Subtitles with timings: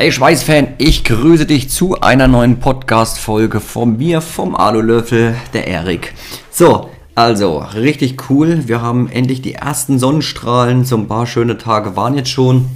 [0.00, 6.14] Hey Schweißfan, ich grüße dich zu einer neuen Podcast-Folge von mir, vom Alulöffel, der Erik.
[6.50, 8.66] So, also, richtig cool.
[8.66, 10.86] Wir haben endlich die ersten Sonnenstrahlen.
[10.86, 12.70] So ein paar schöne Tage waren jetzt schon.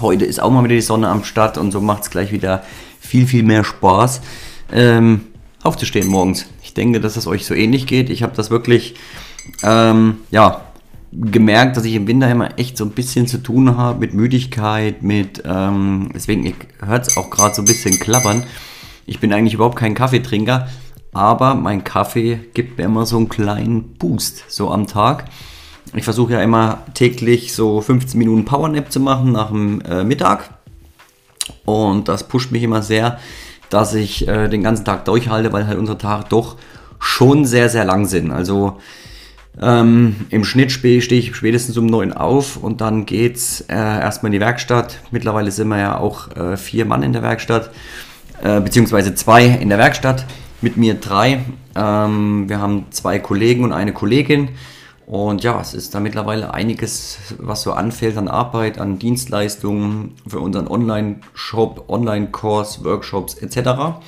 [0.00, 2.64] Heute ist auch mal wieder die Sonne am Start und so macht es gleich wieder
[2.98, 4.20] viel, viel mehr Spaß,
[4.72, 5.20] ähm,
[5.62, 6.46] aufzustehen morgens.
[6.64, 8.10] Ich denke, dass es euch so ähnlich geht.
[8.10, 8.96] Ich habe das wirklich,
[9.62, 10.62] ähm, ja,
[11.12, 15.02] gemerkt, dass ich im Winter immer echt so ein bisschen zu tun habe mit Müdigkeit,
[15.02, 16.54] mit, ähm, deswegen
[16.84, 18.44] hört es auch gerade so ein bisschen klappern.
[19.06, 20.68] Ich bin eigentlich überhaupt kein Kaffeetrinker,
[21.12, 25.26] aber mein Kaffee gibt mir immer so einen kleinen Boost, so am Tag.
[25.94, 30.48] Ich versuche ja immer täglich so 15 Minuten Powernap zu machen nach dem äh, Mittag.
[31.66, 33.18] Und das pusht mich immer sehr,
[33.68, 36.56] dass ich äh, den ganzen Tag durchhalte, weil halt unsere Tage doch
[36.98, 38.30] schon sehr, sehr lang sind.
[38.30, 38.78] Also
[39.60, 44.34] ähm, Im Schnitt stehe ich spätestens um 9 auf und dann geht's äh, erstmal in
[44.38, 44.98] die Werkstatt.
[45.10, 47.70] Mittlerweile sind wir ja auch äh, vier Mann in der Werkstatt,
[48.42, 50.24] äh, beziehungsweise zwei in der Werkstatt,
[50.62, 51.40] mit mir drei.
[51.74, 54.50] Ähm, wir haben zwei Kollegen und eine Kollegin.
[55.04, 60.40] Und ja, es ist da mittlerweile einiges, was so anfällt an Arbeit, an Dienstleistungen für
[60.40, 63.98] unseren Online-Shop, Online-Kurs, Workshops etc.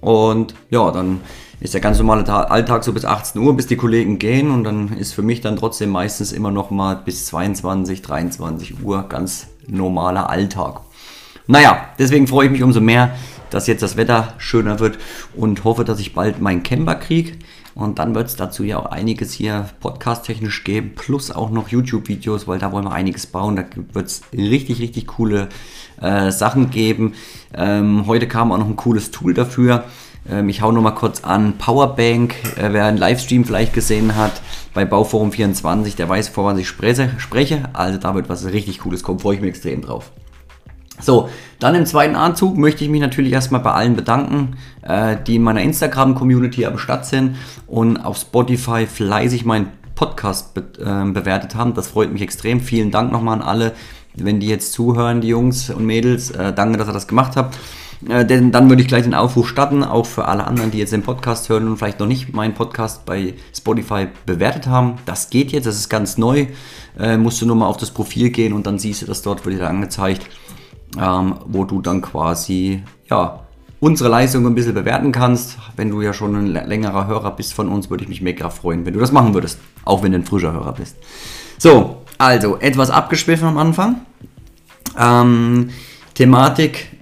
[0.00, 1.20] Und ja, dann
[1.60, 4.96] ist der ganz normale Alltag so bis 18 Uhr, bis die Kollegen gehen und dann
[4.96, 10.30] ist für mich dann trotzdem meistens immer noch mal bis 22, 23 Uhr ganz normaler
[10.30, 10.80] Alltag.
[11.46, 13.14] Naja, deswegen freue ich mich umso mehr,
[13.50, 14.98] dass jetzt das Wetter schöner wird
[15.34, 17.32] und hoffe, dass ich bald meinen Camper kriege.
[17.74, 22.48] Und dann wird es dazu ja auch einiges hier podcast-technisch geben, plus auch noch YouTube-Videos,
[22.48, 23.56] weil da wollen wir einiges bauen.
[23.56, 25.48] Da wird es richtig, richtig coole
[26.00, 27.14] äh, Sachen geben.
[27.54, 29.84] Ähm, heute kam auch noch ein cooles Tool dafür.
[30.28, 31.58] Ähm, ich hau nochmal kurz an.
[31.58, 34.40] Powerbank, äh, wer einen Livestream vielleicht gesehen hat
[34.74, 37.62] bei Bauforum 24, der weiß, vor was ich spreche.
[37.72, 40.10] Also da wird was richtig Cooles kommen, freue ich mich extrem drauf.
[41.00, 45.36] So, dann im zweiten Anzug möchte ich mich natürlich erstmal bei allen bedanken, äh, die
[45.36, 47.36] in meiner Instagram-Community am Start sind
[47.66, 51.74] und auf Spotify fleißig meinen Podcast be äh, bewertet haben.
[51.74, 52.60] Das freut mich extrem.
[52.60, 53.72] Vielen Dank nochmal an alle,
[54.14, 56.30] wenn die jetzt zuhören, die Jungs und Mädels.
[56.30, 57.56] Äh, danke, dass ihr das gemacht habt.
[58.08, 60.92] Äh, denn dann würde ich gleich den Aufruf starten, auch für alle anderen, die jetzt
[60.92, 64.94] den Podcast hören und vielleicht noch nicht meinen Podcast bei Spotify bewertet haben.
[65.06, 66.46] Das geht jetzt, das ist ganz neu.
[66.98, 69.44] Äh, musst du nur mal auf das Profil gehen und dann siehst du das dort,
[69.44, 70.26] wird dir angezeigt,
[70.98, 73.40] ähm, wo du dann quasi, ja,
[73.80, 75.58] unsere Leistung ein bisschen bewerten kannst.
[75.76, 78.84] Wenn du ja schon ein längerer Hörer bist von uns, würde ich mich mega freuen,
[78.84, 79.58] wenn du das machen würdest.
[79.84, 80.96] Auch wenn du ein frischer Hörer bist.
[81.58, 84.02] So, also etwas abgeschwiffen am Anfang.
[84.98, 85.70] Ähm,
[86.14, 86.99] Thematik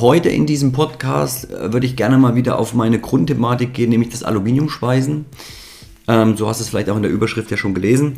[0.00, 4.08] Heute in diesem Podcast äh, würde ich gerne mal wieder auf meine Grundthematik gehen, nämlich
[4.08, 5.24] das Aluminiumschweißen.
[6.08, 8.16] Ähm, so hast du es vielleicht auch in der Überschrift ja schon gelesen.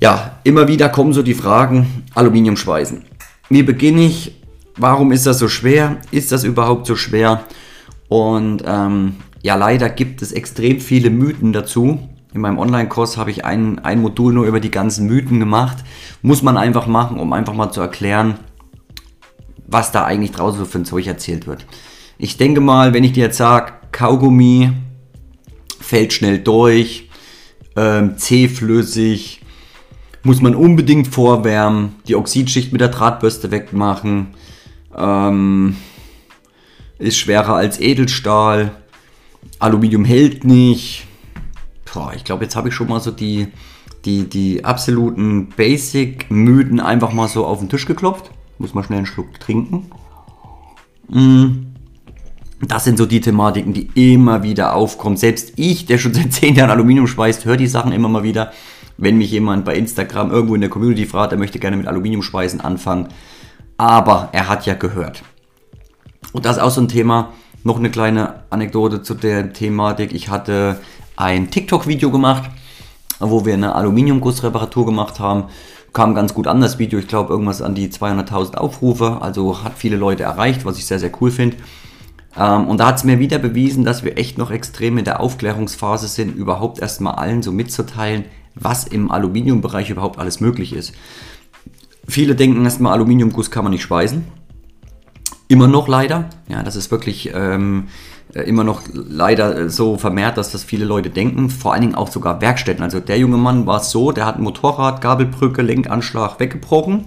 [0.00, 3.04] Ja, immer wieder kommen so die Fragen Aluminiumschweißen.
[3.48, 4.34] Wie beginne ich?
[4.76, 5.98] Warum ist das so schwer?
[6.10, 7.44] Ist das überhaupt so schwer?
[8.08, 12.08] Und ähm, ja, leider gibt es extrem viele Mythen dazu.
[12.34, 15.78] In meinem Online-Kurs habe ich ein, ein Modul nur über die ganzen Mythen gemacht.
[16.22, 18.40] Muss man einfach machen, um einfach mal zu erklären,
[19.66, 21.66] was da eigentlich draußen so für ein Zeug erzählt wird.
[22.18, 24.72] Ich denke mal, wenn ich dir jetzt sage, Kaugummi
[25.80, 27.08] fällt schnell durch,
[27.76, 29.42] ähm, zähflüssig,
[30.22, 34.28] muss man unbedingt vorwärmen, die Oxidschicht mit der Drahtbürste wegmachen,
[34.96, 35.76] ähm,
[36.98, 38.72] ist schwerer als Edelstahl,
[39.58, 41.06] Aluminium hält nicht.
[41.92, 43.48] Boah, ich glaube, jetzt habe ich schon mal so die,
[44.04, 48.30] die, die absoluten Basic-Mythen einfach mal so auf den Tisch geklopft.
[48.58, 49.90] Muss mal schnell einen Schluck trinken.
[51.08, 51.66] Mm.
[52.62, 55.18] Das sind so die Thematiken, die immer wieder aufkommen.
[55.18, 58.52] Selbst ich, der schon seit 10 Jahren Aluminium schweißt, höre die Sachen immer mal wieder.
[58.98, 62.62] Wenn mich jemand bei Instagram irgendwo in der Community fragt, er möchte gerne mit Aluminiumschweißen
[62.62, 63.08] anfangen.
[63.76, 65.22] Aber er hat ja gehört.
[66.32, 67.32] Und das ist auch so ein Thema.
[67.62, 70.14] Noch eine kleine Anekdote zu der Thematik.
[70.14, 70.80] Ich hatte
[71.16, 72.50] ein TikTok-Video gemacht,
[73.20, 75.44] wo wir eine Aluminiumgussreparatur gemacht haben
[75.96, 76.98] kam ganz gut an, das Video.
[76.98, 79.22] Ich glaube, irgendwas an die 200.000 Aufrufe.
[79.22, 81.56] Also hat viele Leute erreicht, was ich sehr, sehr cool finde.
[82.36, 85.20] Ähm, und da hat es mir wieder bewiesen, dass wir echt noch extrem in der
[85.20, 90.92] Aufklärungsphase sind, überhaupt erstmal allen so mitzuteilen, was im Aluminiumbereich überhaupt alles möglich ist.
[92.06, 94.22] Viele denken erstmal, Aluminiumguss kann man nicht schweißen.
[95.48, 96.28] Immer noch leider.
[96.46, 100.84] Ja, das ist wirklich ähm, äh, immer noch leider äh, so vermehrt, dass das viele
[100.84, 102.82] Leute denken, vor allen Dingen auch sogar Werkstätten.
[102.82, 107.06] Also der junge Mann war so, der hat ein Motorrad, Gabelbrücke, Lenkanschlag weggebrochen.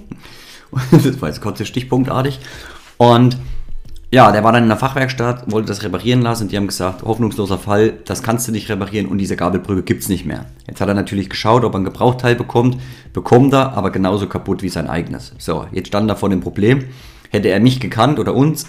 [0.92, 2.40] das war jetzt kurz stichpunktartig.
[2.98, 3.38] Und
[4.12, 7.04] ja, der war dann in der Fachwerkstatt, wollte das reparieren lassen und die haben gesagt,
[7.04, 10.46] hoffnungsloser Fall, das kannst du nicht reparieren und diese Gabelbrücke gibt es nicht mehr.
[10.68, 12.82] Jetzt hat er natürlich geschaut, ob er ein Gebrauchteil bekommt,
[13.14, 15.34] bekommt er, aber genauso kaputt wie sein eigenes.
[15.38, 16.86] So, jetzt stand er vor dem Problem,
[17.30, 18.68] Hätte er mich gekannt oder uns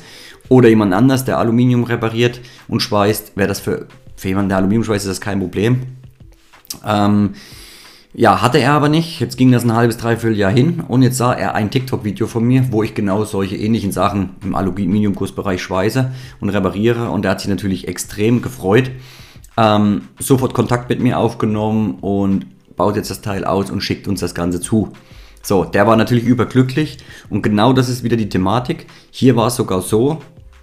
[0.50, 3.87] oder jemand anders, der Aluminium repariert und schweißt, wäre das für,
[4.17, 5.82] für jemanden, der Aluminium schweißt, ist das kein Problem.
[6.85, 7.31] Ähm,
[8.12, 9.20] ja, hatte er aber nicht.
[9.20, 12.44] Jetzt ging das ein halbes, dreiviertel Jahr hin und jetzt sah er ein TikTok-Video von
[12.44, 16.11] mir, wo ich genau solche ähnlichen Sachen im Aluminiumgussbereich schweiße
[16.41, 18.91] und repariere und er hat sich natürlich extrem gefreut.
[19.56, 24.19] Ähm, sofort Kontakt mit mir aufgenommen und baut jetzt das Teil aus und schickt uns
[24.19, 24.93] das Ganze zu.
[25.43, 26.99] So, der war natürlich überglücklich
[27.31, 28.87] und genau das ist wieder die Thematik.
[29.12, 30.19] Hier war es sogar so,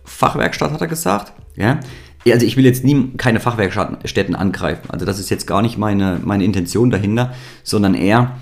[0.08, 1.80] Fachwerkstatt hat er gesagt, ja,
[2.26, 4.90] also ich will jetzt nie keine Fachwerkstätten angreifen.
[4.90, 7.34] Also das ist jetzt gar nicht meine, meine Intention dahinter,
[7.64, 8.38] sondern eher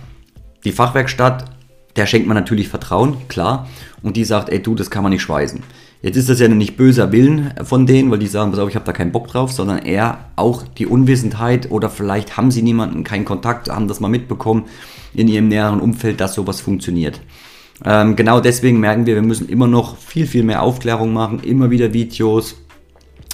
[0.63, 1.45] die Fachwerkstatt,
[1.95, 3.67] der schenkt man natürlich Vertrauen, klar.
[4.01, 5.61] Und die sagt, ey du, das kann man nicht schweißen.
[6.01, 8.75] Jetzt ist das ja nicht böser Willen von denen, weil die sagen, pass auf, ich
[8.75, 13.03] habe da keinen Bock drauf, sondern eher auch die Unwissenheit oder vielleicht haben sie niemanden,
[13.03, 14.65] keinen Kontakt, haben das mal mitbekommen
[15.13, 17.21] in ihrem näheren Umfeld, dass sowas funktioniert.
[17.83, 21.69] Ähm, genau deswegen merken wir, wir müssen immer noch viel, viel mehr Aufklärung machen, immer
[21.69, 22.55] wieder Videos,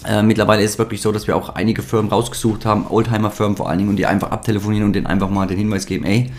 [0.06, 3.70] äh, mittlerweile ist es wirklich so, dass wir auch einige Firmen rausgesucht haben, Oldtimer-Firmen vor
[3.70, 6.32] allen Dingen, und die einfach abtelefonieren und denen einfach mal den Hinweis geben, ey,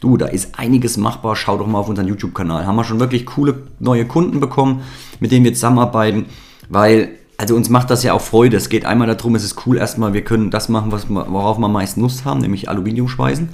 [0.00, 2.66] du, da ist einiges machbar, schau doch mal auf unseren YouTube-Kanal.
[2.66, 4.82] Haben wir schon wirklich coole neue Kunden bekommen,
[5.20, 6.26] mit denen wir zusammenarbeiten,
[6.68, 8.56] weil, also uns macht das ja auch Freude.
[8.56, 11.66] Es geht einmal darum, es ist cool erstmal, wir können das machen, was, worauf wir
[11.66, 13.48] am meisten Lust haben, nämlich Aluminium schweißen.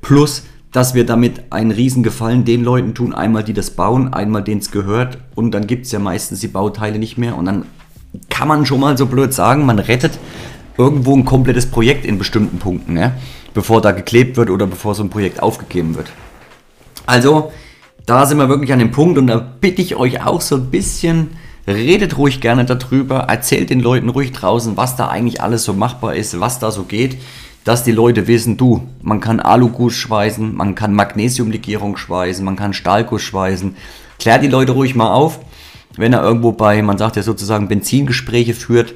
[0.00, 4.42] Plus, dass wir damit einen riesen Gefallen den Leuten tun, einmal die das bauen, einmal
[4.42, 5.18] denen es gehört.
[5.34, 7.36] Und dann gibt es ja meistens die Bauteile nicht mehr.
[7.36, 7.66] Und dann
[8.30, 10.18] kann man schon mal so blöd sagen, man rettet
[10.78, 13.12] irgendwo ein komplettes Projekt in bestimmten Punkten, ja,
[13.52, 16.10] bevor da geklebt wird oder bevor so ein Projekt aufgegeben wird.
[17.04, 17.52] Also,
[18.06, 20.70] da sind wir wirklich an dem Punkt und da bitte ich euch auch so ein
[20.70, 21.30] bisschen,
[21.66, 26.14] redet ruhig gerne darüber, erzählt den Leuten ruhig draußen, was da eigentlich alles so machbar
[26.14, 27.18] ist, was da so geht,
[27.64, 32.72] dass die Leute wissen, du, man kann Aluguss schweißen, man kann Magnesiumlegierung schweißen, man kann
[32.72, 33.76] Stahlguss schweißen.
[34.18, 35.40] Klär die Leute ruhig mal auf
[35.96, 38.94] wenn er irgendwo bei, man sagt ja sozusagen, Benzingespräche führt,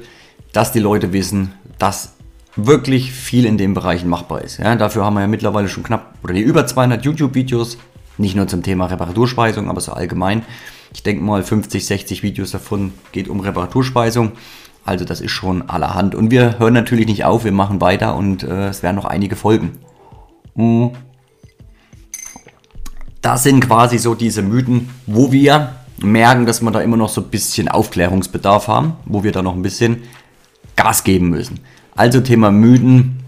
[0.53, 2.13] dass die Leute wissen, dass
[2.55, 4.57] wirklich viel in den Bereichen machbar ist.
[4.57, 7.77] Ja, dafür haben wir ja mittlerweile schon knapp oder die über 200 YouTube-Videos,
[8.17, 10.43] nicht nur zum Thema Reparaturspeisung, aber so allgemein.
[10.93, 14.31] Ich denke mal 50, 60 Videos davon geht um Reparaturspeisung.
[14.87, 16.15] Also das ist schon allerhand.
[16.15, 19.35] Und wir hören natürlich nicht auf, wir machen weiter und äh, es werden noch einige
[19.35, 19.73] folgen.
[20.55, 20.91] Mhm.
[23.21, 27.19] Das sind quasi so diese Mythen, wo wir merken, dass wir da immer noch so
[27.19, 30.03] ein bisschen Aufklärungsbedarf haben, wo wir da noch ein bisschen
[30.77, 31.59] Gas geben müssen.
[31.95, 33.23] Also Thema Müden,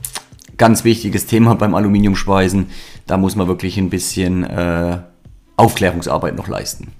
[0.56, 2.68] ganz wichtiges Thema beim Aluminiumschweißen.
[3.06, 5.00] Da muss man wirklich ein bisschen äh,
[5.58, 6.94] Aufklärungsarbeit noch leisten.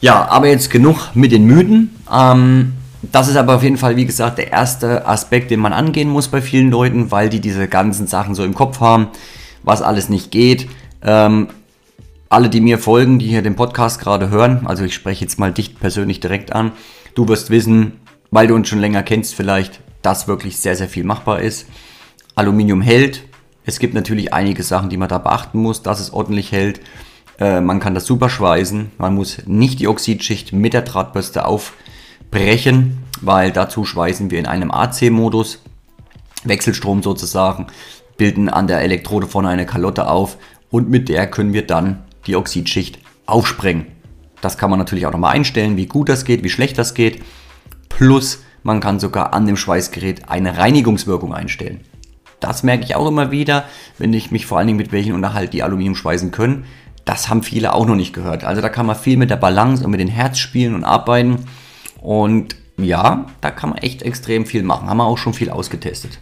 [0.00, 1.94] Ja, aber jetzt genug mit den Mythen.
[2.10, 6.08] Ähm, das ist aber auf jeden Fall, wie gesagt, der erste Aspekt, den man angehen
[6.08, 9.08] muss bei vielen Leuten, weil die diese ganzen Sachen so im Kopf haben,
[9.62, 10.68] was alles nicht geht.
[11.02, 11.48] Ähm,
[12.28, 15.52] alle, die mir folgen, die hier den Podcast gerade hören, also ich spreche jetzt mal
[15.52, 16.72] dich persönlich direkt an,
[17.14, 18.00] du wirst wissen,
[18.30, 21.66] weil du uns schon länger kennst vielleicht, dass wirklich sehr, sehr viel machbar ist.
[22.36, 23.24] Aluminium hält.
[23.64, 26.80] Es gibt natürlich einige Sachen, die man da beachten muss, dass es ordentlich hält.
[27.40, 28.92] Äh, man kann das super schweißen.
[28.98, 31.72] Man muss nicht die Oxidschicht mit der Drahtbürste auf
[32.30, 35.62] brechen, weil dazu schweißen wir in einem AC-Modus,
[36.44, 37.66] Wechselstrom sozusagen,
[38.16, 40.36] bilden an der Elektrode vorne eine Kalotte auf
[40.70, 43.86] und mit der können wir dann die Oxidschicht aufsprengen.
[44.40, 47.22] Das kann man natürlich auch nochmal einstellen, wie gut das geht, wie schlecht das geht.
[47.88, 51.80] Plus man kann sogar an dem Schweißgerät eine Reinigungswirkung einstellen.
[52.40, 53.64] Das merke ich auch immer wieder,
[53.98, 56.64] wenn ich mich vor allen Dingen mit welchen unterhalte, die Aluminium schweißen können.
[57.04, 58.44] Das haben viele auch noch nicht gehört.
[58.44, 61.46] Also da kann man viel mit der Balance und mit den Herz spielen und arbeiten.
[62.00, 64.88] Und ja, da kann man echt extrem viel machen.
[64.88, 66.18] Haben wir auch schon viel ausgetestet.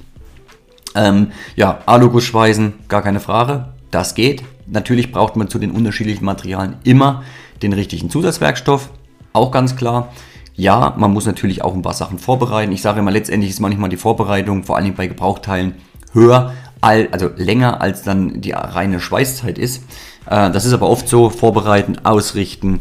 [0.95, 3.69] Ähm, ja, Alugussschweißen, gar keine Frage.
[3.91, 4.43] Das geht.
[4.67, 7.23] Natürlich braucht man zu den unterschiedlichen Materialien immer
[7.63, 8.91] den richtigen Zusatzwerkstoff.
[9.33, 10.13] Auch ganz klar.
[10.55, 12.73] Ja, man muss natürlich auch ein paar Sachen vorbereiten.
[12.73, 15.75] Ich sage immer, letztendlich ist manchmal die Vorbereitung, vor allem bei Gebrauchteilen,
[16.13, 19.83] höher, also länger als dann die reine Schweißzeit ist.
[20.27, 22.81] Äh, das ist aber oft so, vorbereiten, ausrichten,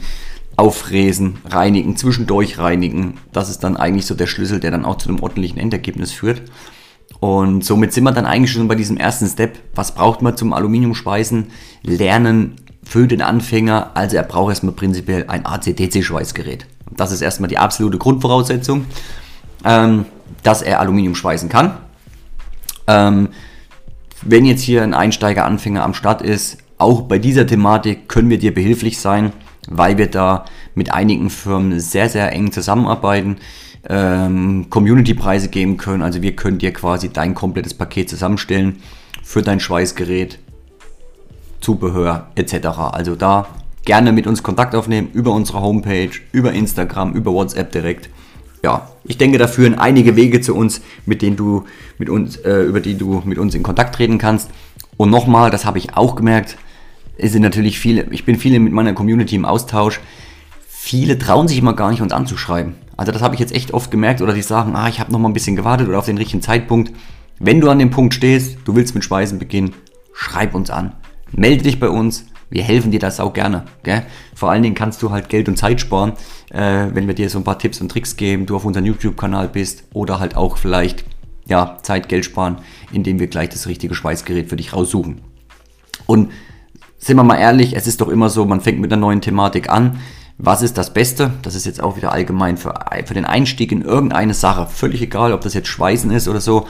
[0.55, 3.19] auffräsen, reinigen, zwischendurch reinigen.
[3.31, 6.41] Das ist dann eigentlich so der Schlüssel, der dann auch zu einem ordentlichen Endergebnis führt.
[7.19, 9.57] Und somit sind wir dann eigentlich schon bei diesem ersten Step.
[9.75, 11.47] Was braucht man zum Aluminiumschweißen?
[11.83, 13.91] Lernen für den Anfänger.
[13.95, 16.65] Also er braucht erstmal prinzipiell ein ACDC-Schweißgerät.
[16.95, 18.85] Das ist erstmal die absolute Grundvoraussetzung,
[19.63, 20.05] ähm,
[20.43, 21.77] dass er Aluminium schweißen kann.
[22.87, 23.29] Ähm,
[24.21, 28.37] wenn jetzt hier ein Einsteiger, Anfänger am Start ist, auch bei dieser Thematik können wir
[28.37, 29.33] dir behilflich sein
[29.67, 30.45] weil wir da
[30.75, 33.37] mit einigen Firmen sehr, sehr eng zusammenarbeiten,
[33.89, 36.03] ähm, Community-Preise geben können.
[36.03, 38.77] Also wir können dir quasi dein komplettes Paket zusammenstellen
[39.23, 40.39] für dein Schweißgerät,
[41.59, 42.67] Zubehör etc.
[42.91, 43.47] Also da
[43.85, 48.09] gerne mit uns Kontakt aufnehmen über unsere Homepage, über Instagram, über WhatsApp direkt.
[48.67, 51.63] Ja, ich denke, da führen einige Wege zu uns, mit denen du
[51.97, 54.49] mit uns, äh, über die du mit uns in Kontakt treten kannst.
[54.97, 56.57] Und nochmal, das habe ich auch gemerkt,
[57.17, 60.01] es sind natürlich viele, ich bin viele mit meiner Community im Austausch.
[60.67, 62.75] Viele trauen sich immer gar nicht, uns anzuschreiben.
[62.97, 65.19] Also das habe ich jetzt echt oft gemerkt oder die sagen, ah, ich habe noch
[65.19, 66.91] mal ein bisschen gewartet oder auf den richtigen Zeitpunkt.
[67.39, 69.75] Wenn du an dem Punkt stehst, du willst mit Speisen beginnen,
[70.11, 70.91] schreib uns an.
[71.31, 72.25] Melde dich bei uns.
[72.49, 73.65] Wir helfen dir das auch gerne.
[73.83, 74.05] Gell?
[74.33, 76.13] Vor allen Dingen kannst du halt Geld und Zeit sparen,
[76.49, 79.49] äh, wenn wir dir so ein paar Tipps und Tricks geben, du auf unserem YouTube-Kanal
[79.49, 81.03] bist oder halt auch vielleicht
[81.47, 82.57] ja, Zeit, Geld sparen,
[82.91, 85.21] indem wir gleich das richtige Schweißgerät für dich raussuchen.
[86.05, 86.31] Und
[86.97, 89.69] sind wir mal ehrlich, es ist doch immer so, man fängt mit einer neuen Thematik
[89.69, 89.99] an.
[90.37, 91.31] Was ist das Beste?
[91.41, 92.73] Das ist jetzt auch wieder allgemein für,
[93.05, 94.67] für den Einstieg in irgendeine Sache.
[94.67, 96.67] Völlig egal, ob das jetzt Schweißen ist oder so.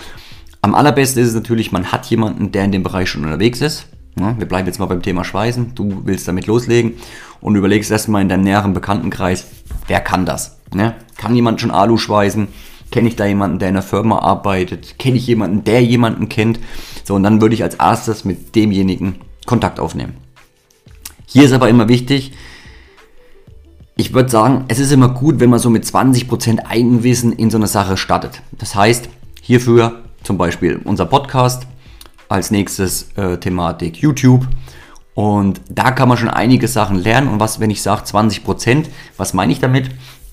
[0.62, 3.88] Am allerbesten ist es natürlich, man hat jemanden, der in dem Bereich schon unterwegs ist.
[4.20, 5.76] Ja, wir bleiben jetzt mal beim Thema Schweißen.
[5.76, 6.94] Du willst damit loslegen
[7.42, 9.48] und überlegst erstmal in deinem näheren Bekanntenkreis,
[9.88, 10.58] wer kann das?
[10.74, 12.48] Ja, kann jemand schon Alu schweißen?
[12.92, 14.98] Kenne ich da jemanden, der in einer Firma arbeitet?
[14.98, 16.60] Kenne ich jemanden, der jemanden kennt?
[17.04, 20.14] So, und dann würde ich als erstes mit demjenigen Kontakt aufnehmen.
[21.26, 22.32] Hier ist aber immer wichtig,
[24.00, 27.58] ich würde sagen, es ist immer gut, wenn man so mit 20% Eigenwissen in so
[27.58, 28.42] eine Sache startet.
[28.52, 29.10] Das heißt,
[29.42, 31.66] hierfür zum Beispiel unser Podcast,
[32.30, 34.48] als nächstes äh, Thematik YouTube.
[35.14, 37.28] Und da kann man schon einige Sachen lernen.
[37.28, 38.86] Und was, wenn ich sage 20%,
[39.18, 39.90] was meine ich damit?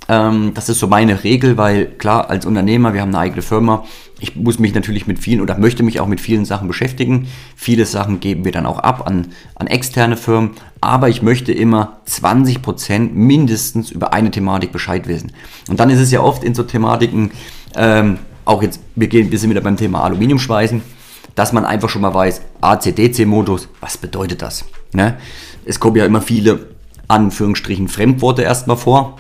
[0.08, 3.84] Ähm, das ist so meine Regel, weil klar, als Unternehmer, wir haben eine eigene Firma,
[4.20, 7.28] ich muss mich natürlich mit vielen oder möchte mich auch mit vielen Sachen beschäftigen.
[7.56, 11.98] Viele Sachen geben wir dann auch ab an, an externe Firmen, aber ich möchte immer
[12.08, 15.32] 20% mindestens über eine Thematik Bescheid wissen.
[15.68, 17.32] Und dann ist es ja oft in so Thematiken,
[17.76, 20.82] ähm, auch jetzt, wir, gehen, wir sind wieder beim Thema Aluminiumschweißen,
[21.34, 24.64] dass man einfach schon mal weiß, AC-DC-Modus, was bedeutet das?
[24.92, 25.16] Ne?
[25.64, 26.66] Es kommen ja immer viele
[27.08, 29.18] Anführungsstrichen Fremdworte erstmal vor.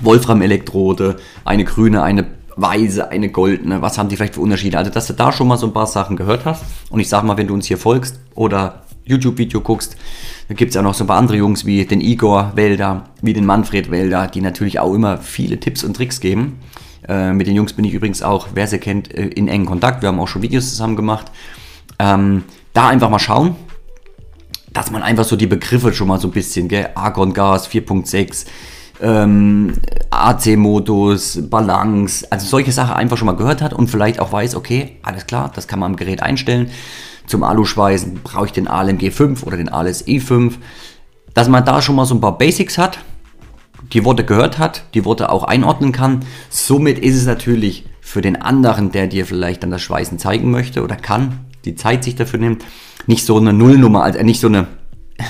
[0.00, 2.26] Wolfram-Elektrode, eine grüne, eine
[2.56, 4.78] weiße, eine goldene, was haben die vielleicht für Unterschiede?
[4.78, 6.64] Also, dass du da schon mal so ein paar Sachen gehört hast.
[6.90, 9.96] Und ich sag mal, wenn du uns hier folgst oder YouTube-Video guckst,
[10.48, 13.32] da gibt es ja noch so ein paar andere Jungs wie den Igor Wälder, wie
[13.32, 16.58] den Manfred Wälder, die natürlich auch immer viele Tipps und Tricks geben.
[17.08, 20.02] Äh, mit den Jungs bin ich übrigens auch, wer sie kennt, äh, in engen Kontakt.
[20.02, 21.32] Wir haben auch schon Videos zusammen gemacht.
[21.98, 23.56] Ähm, da einfach mal schauen,
[24.72, 26.90] dass man einfach so die Begriffe schon mal so ein bisschen, gell?
[26.94, 28.46] Argon-Gas 4.6,
[29.00, 29.72] ähm,
[30.10, 34.96] AC-Modus, Balance, also solche Sachen einfach schon mal gehört hat und vielleicht auch weiß, okay,
[35.02, 36.70] alles klar, das kann man am Gerät einstellen.
[37.26, 40.54] Zum Aluschweißen brauche ich den ALMG 5 oder den ALS E5.
[41.34, 42.98] Dass man da schon mal so ein paar Basics hat,
[43.92, 46.20] die Worte gehört hat, die Worte auch einordnen kann.
[46.50, 50.82] Somit ist es natürlich für den anderen, der dir vielleicht dann das Schweißen zeigen möchte
[50.82, 52.64] oder kann, die Zeit sich dafür nimmt,
[53.06, 54.66] nicht so eine Nullnummer, also nicht so eine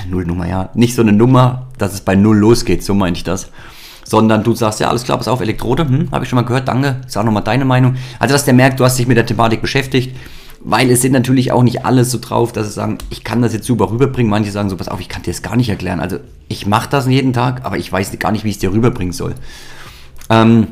[0.09, 3.51] Nullnummer, ja, nicht so eine Nummer, dass es bei Null losgeht, so meinte ich das.
[4.05, 6.67] Sondern du sagst, ja, alles klar, pass auf, Elektrode, hm, habe ich schon mal gehört,
[6.67, 7.95] danke, sag nochmal deine Meinung.
[8.17, 10.15] Also, dass der merkt, du hast dich mit der Thematik beschäftigt,
[10.61, 13.53] weil es sind natürlich auch nicht alle so drauf, dass sie sagen, ich kann das
[13.53, 14.29] jetzt super rüberbringen.
[14.29, 15.99] Manche sagen so, pass auf, ich kann dir das gar nicht erklären.
[15.99, 18.73] Also ich mache das jeden Tag, aber ich weiß gar nicht, wie ich es dir
[18.73, 19.35] rüberbringen soll.
[20.29, 20.67] Ähm,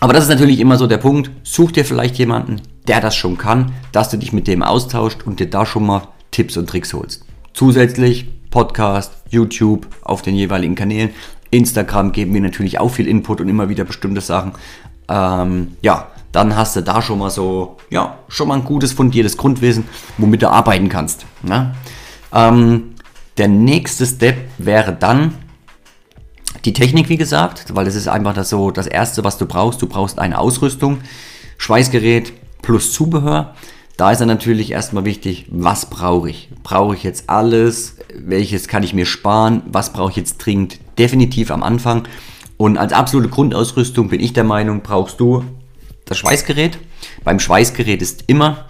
[0.00, 1.30] aber das ist natürlich immer so der Punkt.
[1.42, 5.40] Such dir vielleicht jemanden, der das schon kann, dass du dich mit dem austauscht und
[5.40, 7.24] dir da schon mal Tipps und Tricks holst.
[7.52, 11.10] Zusätzlich Podcast, YouTube auf den jeweiligen Kanälen.
[11.50, 14.52] Instagram geben wir natürlich auch viel Input und immer wieder bestimmte Sachen.
[15.08, 19.36] Ähm, ja, dann hast du da schon mal so, ja, schon mal ein gutes, fundiertes
[19.36, 19.84] Grundwissen,
[20.18, 21.26] womit du arbeiten kannst.
[21.42, 21.74] Ne?
[22.32, 22.94] Ähm,
[23.38, 25.34] der nächste Step wäre dann
[26.64, 29.80] die Technik, wie gesagt, weil das ist einfach das so das Erste, was du brauchst.
[29.80, 30.98] Du brauchst eine Ausrüstung,
[31.56, 32.32] Schweißgerät
[32.62, 33.54] plus Zubehör.
[33.96, 36.50] Da ist dann natürlich erstmal wichtig, was brauche ich?
[36.62, 37.96] Brauche ich jetzt alles?
[38.14, 39.62] Welches kann ich mir sparen?
[39.66, 40.78] Was brauche ich jetzt dringend?
[40.98, 42.06] Definitiv am Anfang.
[42.56, 45.44] Und als absolute Grundausrüstung bin ich der Meinung, brauchst du
[46.08, 46.78] das Schweißgerät.
[47.24, 48.66] Beim Schweißgerät ist immer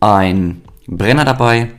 [0.00, 1.70] ein Brenner dabei,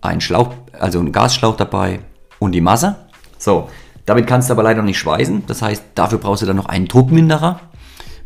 [0.00, 2.00] ein Schlauch, also ein Gasschlauch dabei
[2.38, 2.96] und die Masse.
[3.38, 3.68] So,
[4.06, 5.44] damit kannst du aber leider nicht schweißen.
[5.46, 7.60] Das heißt, dafür brauchst du dann noch einen Druckminderer,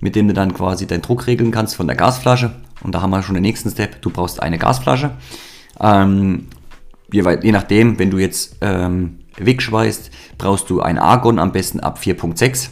[0.00, 2.54] mit dem du dann quasi deinen Druck regeln kannst von der Gasflasche.
[2.82, 4.02] Und da haben wir schon den nächsten Step.
[4.02, 5.12] Du brauchst eine Gasflasche.
[5.80, 6.48] Ähm,
[7.12, 11.98] je, je, nachdem, wenn du jetzt ähm, wegschweißt, brauchst du ein Argon, am besten ab
[12.02, 12.70] 4.6.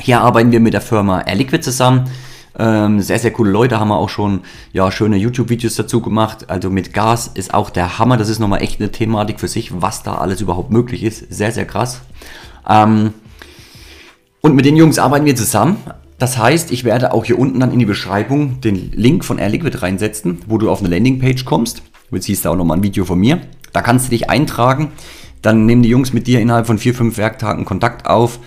[0.00, 2.10] Hier arbeiten wir mit der Firma Air Liquid zusammen.
[2.58, 4.40] Ähm, sehr, sehr coole Leute haben wir auch schon
[4.72, 6.48] ja, schöne YouTube-Videos dazu gemacht.
[6.48, 8.16] Also mit Gas ist auch der Hammer.
[8.16, 11.32] Das ist nochmal echt eine Thematik für sich, was da alles überhaupt möglich ist.
[11.32, 12.00] Sehr, sehr krass.
[12.68, 13.12] Ähm,
[14.40, 15.76] und mit den Jungs arbeiten wir zusammen.
[16.18, 19.50] Das heißt, ich werde auch hier unten dann in die Beschreibung den Link von Air
[19.50, 21.82] Liquid reinsetzen, wo du auf eine Landingpage kommst.
[22.10, 23.40] Jetzt siehst du auch nochmal ein Video von mir.
[23.72, 24.92] Da kannst du dich eintragen.
[25.42, 28.38] Dann nehmen die Jungs mit dir innerhalb von vier, fünf Werktagen Kontakt auf,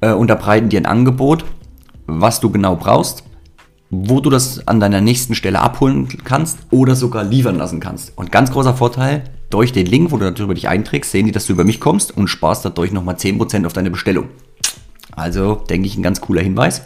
[0.00, 1.44] äh, unterbreiten dir ein Angebot,
[2.06, 3.24] was du genau brauchst,
[3.90, 8.16] wo du das an deiner nächsten Stelle abholen kannst oder sogar liefern lassen kannst.
[8.16, 11.46] Und ganz großer Vorteil, durch den Link, wo du darüber dich einträgst, sehen die, dass
[11.46, 14.28] du über mich kommst und sparst dadurch nochmal 10% auf deine Bestellung.
[15.12, 16.82] Also denke ich ein ganz cooler Hinweis.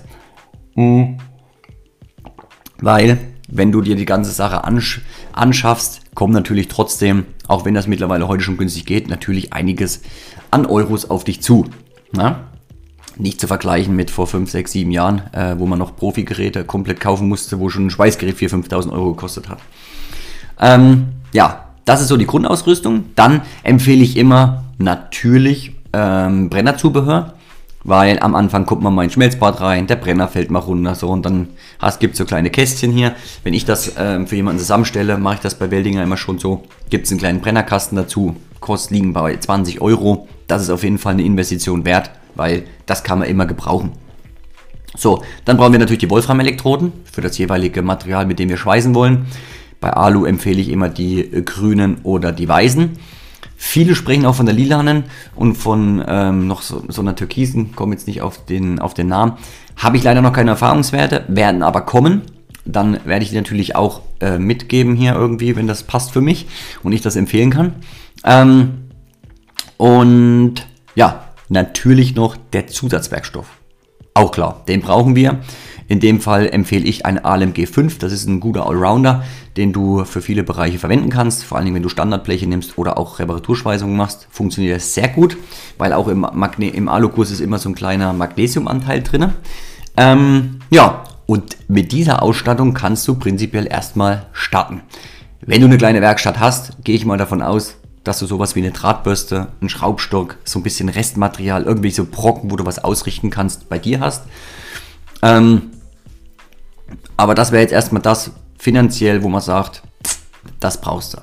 [0.75, 1.19] Mhm.
[2.81, 3.19] Weil,
[3.49, 8.29] wenn du dir die ganze Sache ansch anschaffst, kommen natürlich trotzdem, auch wenn das mittlerweile
[8.29, 10.03] heute schon günstig geht, natürlich einiges
[10.51, 11.67] an Euros auf dich zu.
[12.13, 12.52] Na?
[13.17, 17.01] Nicht zu vergleichen mit vor 5, 6, 7 Jahren, äh, wo man noch Profi-Geräte komplett
[17.01, 19.59] kaufen musste, wo schon ein Schweißgerät 4.000, 5.000 Euro gekostet hat.
[20.61, 23.05] Ähm, ja, das ist so die Grundausrüstung.
[23.15, 27.35] Dann empfehle ich immer natürlich ähm, Brennerzubehör.
[27.85, 31.09] Weil am Anfang kommt man mal in Schmelzbad rein, der Brenner fällt mal runter, so
[31.09, 31.49] und dann
[31.99, 33.17] gibt so kleine Kästchen hier.
[33.43, 36.63] Wenn ich das ähm, für jemanden zusammenstelle, mache ich das bei Weldinger immer schon so.
[36.91, 40.29] Gibt es einen kleinen Brennerkasten dazu, Kosten liegen bei 20 Euro.
[40.47, 43.93] Das ist auf jeden Fall eine Investition wert, weil das kann man immer gebrauchen.
[44.97, 48.95] So, dann brauchen wir natürlich die Wolfram-Elektroden für das jeweilige Material, mit dem wir schweißen
[48.95, 49.27] wollen.
[49.81, 52.91] Bei Alu empfehle ich immer die äh, grünen oder die weißen.
[53.57, 57.95] Viele sprechen auch von der lilanen und von ähm, noch so, so einer türkisen, komme
[57.95, 59.35] jetzt nicht auf den, auf den Namen.
[59.77, 62.23] Habe ich leider noch keine Erfahrungswerte, werden aber kommen.
[62.65, 66.47] Dann werde ich die natürlich auch äh, mitgeben hier irgendwie, wenn das passt für mich
[66.83, 67.75] und ich das empfehlen kann.
[68.25, 68.89] Ähm,
[69.77, 71.22] und ja,
[71.53, 73.47] natürlich noch der Zusatzwerkstoff.
[74.15, 75.41] Auch klar, den brauchen wir.
[75.89, 77.99] In dem Fall empfehle ich ein ALMG 5.
[77.99, 79.25] Das ist ein guter Allrounder,
[79.57, 81.45] den du für viele Bereiche verwenden kannst.
[81.45, 85.37] Vor allen Dingen, wenn du Standardbleche nimmst oder auch Reparaturschweißungen machst, funktioniert das sehr gut,
[85.79, 89.33] weil auch im, Magne im Aluguss ist immer so ein kleiner Magnesiumanteil drin.
[89.97, 94.83] Ähm, ja, und mit dieser Ausstattung kannst du prinzipiell erstmal starten.
[95.41, 98.61] Wenn du eine kleine Werkstatt hast, gehe ich mal davon aus, dass du sowas wie
[98.61, 103.31] eine Drahtbürste, einen Schraubstock, so ein bisschen Restmaterial, irgendwie so Brocken, wo du was ausrichten
[103.31, 104.25] kannst, bei dir hast.
[105.23, 105.71] Ähm,
[107.17, 109.83] aber das wäre jetzt erstmal das finanziell, wo man sagt,
[110.61, 111.19] das brauchst du.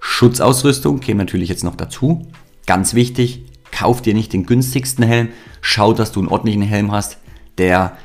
[0.00, 2.26] Schutzausrüstung käme natürlich jetzt noch dazu.
[2.66, 5.28] Ganz wichtig, kauf dir nicht den günstigsten Helm.
[5.60, 7.18] Schau, dass du einen ordentlichen Helm hast,
[7.58, 7.96] der,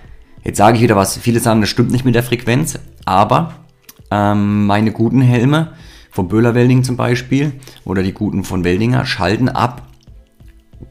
[0.44, 3.54] jetzt sage ich wieder was, viele sagen, das stimmt nicht mit der Frequenz, aber
[4.12, 5.74] ähm, meine guten Helme,
[6.16, 7.52] von Böhler Welding zum Beispiel,
[7.84, 9.82] oder die guten von Weldinger, schalten ab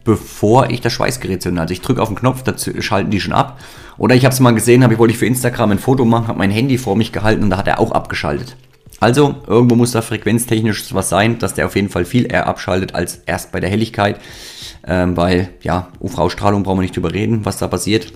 [0.04, 1.60] bevor ich das Schweißgerät zünde.
[1.60, 3.58] Also ich drücke auf den Knopf, da schalten die schon ab.
[3.96, 6.28] Oder ich habe es mal gesehen, habe ich wollte ich für Instagram ein Foto machen,
[6.28, 8.56] habe mein Handy vor mich gehalten und da hat er auch abgeschaltet.
[9.00, 12.94] Also irgendwo muss da frequenztechnisch was sein, dass der auf jeden Fall viel eher abschaltet
[12.94, 14.20] als erst bei der Helligkeit,
[14.86, 18.12] ähm, weil ja UV-Strahlung brauchen wir nicht drüber reden, was da passiert.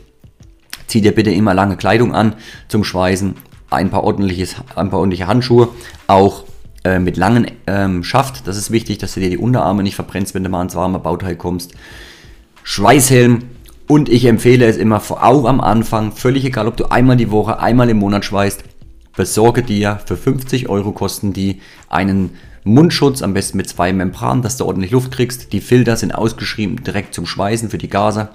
[0.87, 2.35] Zieh dir bitte immer lange Kleidung an
[2.69, 3.35] zum Schweißen,
[3.71, 5.69] ein paar, ordentliches, ein paar ordentliche Handschuhe,
[6.07, 6.45] auch
[6.89, 8.47] äh, mit langen ähm, Schaft.
[8.47, 10.99] Das ist wichtig, dass du dir die Unterarme nicht verbrennst, wenn du mal ins warme
[10.99, 11.75] Bauteil kommst.
[12.63, 13.43] Schweißhelm.
[13.87, 17.59] Und ich empfehle es immer, auch am Anfang, völlig egal, ob du einmal die Woche,
[17.59, 18.65] einmal im Monat schweißt,
[19.17, 22.31] besorge dir für 50 Euro kosten die einen
[22.65, 25.53] Mundschutz, am besten mit zwei Membranen, dass du ordentlich Luft kriegst.
[25.53, 28.29] Die Filter sind ausgeschrieben direkt zum Schweißen für die Gase,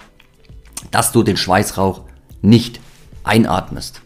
[0.92, 2.02] dass du den Schweißrauch
[2.42, 2.80] nicht
[3.24, 4.02] einatmest.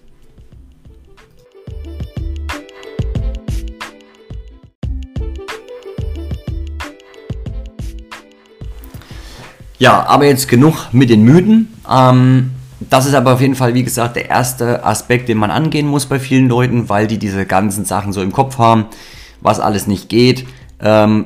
[9.79, 11.73] Ja, aber jetzt genug mit den Mythen.
[11.89, 15.87] Ähm, das ist aber auf jeden Fall, wie gesagt, der erste Aspekt, den man angehen
[15.87, 18.85] muss bei vielen Leuten, weil die diese ganzen Sachen so im Kopf haben,
[19.41, 20.45] was alles nicht geht.
[20.79, 21.25] Ähm,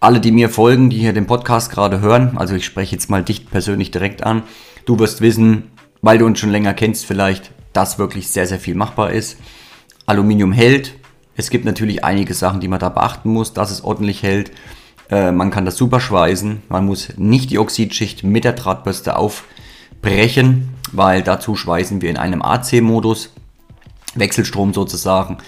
[0.00, 3.22] alle, die mir folgen, die hier den Podcast gerade hören, also ich spreche jetzt mal
[3.22, 4.44] dich persönlich direkt an,
[4.86, 5.70] du wirst wissen,
[6.02, 9.36] weil du uns schon länger kennst vielleicht, dass wirklich sehr, sehr viel machbar ist.
[10.06, 10.94] Aluminium hält.
[11.36, 14.50] Es gibt natürlich einige Sachen, die man da beachten muss, dass es ordentlich hält.
[15.10, 16.62] Äh, man kann das super schweißen.
[16.68, 22.42] Man muss nicht die Oxidschicht mit der Drahtbürste aufbrechen, weil dazu schweißen wir in einem
[22.42, 23.30] AC-Modus.
[24.14, 25.38] Wechselstrom sozusagen,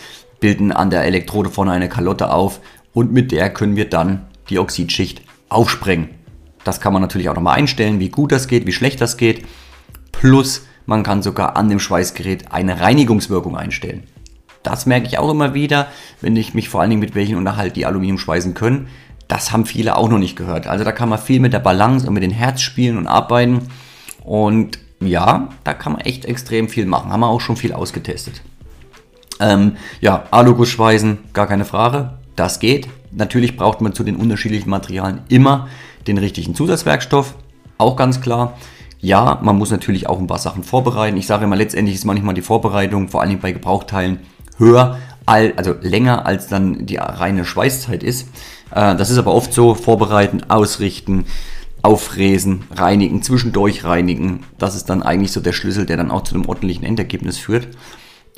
[0.40, 2.60] bilden an der Elektrode vorne eine Kalotte auf
[2.92, 6.10] und mit der können wir dann die Oxidschicht aufsprengen.
[6.64, 9.44] Das kann man natürlich auch nochmal einstellen, wie gut das geht, wie schlecht das geht.
[10.12, 14.04] Plus man kann sogar an dem Schweißgerät eine Reinigungswirkung einstellen.
[14.62, 15.88] Das merke ich auch immer wieder,
[16.20, 18.88] wenn ich mich vor allen Dingen mit welchen unterhalte, die Aluminium schweißen können.
[19.32, 20.66] Das haben viele auch noch nicht gehört.
[20.66, 23.60] Also da kann man viel mit der Balance und mit dem Herz spielen und arbeiten.
[24.22, 27.10] Und ja, da kann man echt extrem viel machen.
[27.10, 28.42] Haben wir auch schon viel ausgetestet.
[29.40, 32.18] Ähm, ja, Alugussschweißen, gar keine Frage.
[32.36, 32.90] Das geht.
[33.10, 35.68] Natürlich braucht man zu den unterschiedlichen Materialien immer
[36.06, 37.34] den richtigen Zusatzwerkstoff.
[37.78, 38.58] Auch ganz klar.
[39.00, 41.16] Ja, man muss natürlich auch ein paar Sachen vorbereiten.
[41.16, 44.18] Ich sage immer, letztendlich ist manchmal die Vorbereitung, vor allem bei Gebrauchteilen,
[44.58, 48.28] höher, also länger als dann die reine Schweißzeit ist.
[48.70, 51.26] Äh, das ist aber oft so, vorbereiten, ausrichten,
[51.82, 54.44] auffräsen, reinigen, zwischendurch reinigen.
[54.58, 57.68] Das ist dann eigentlich so der Schlüssel, der dann auch zu einem ordentlichen Endergebnis führt.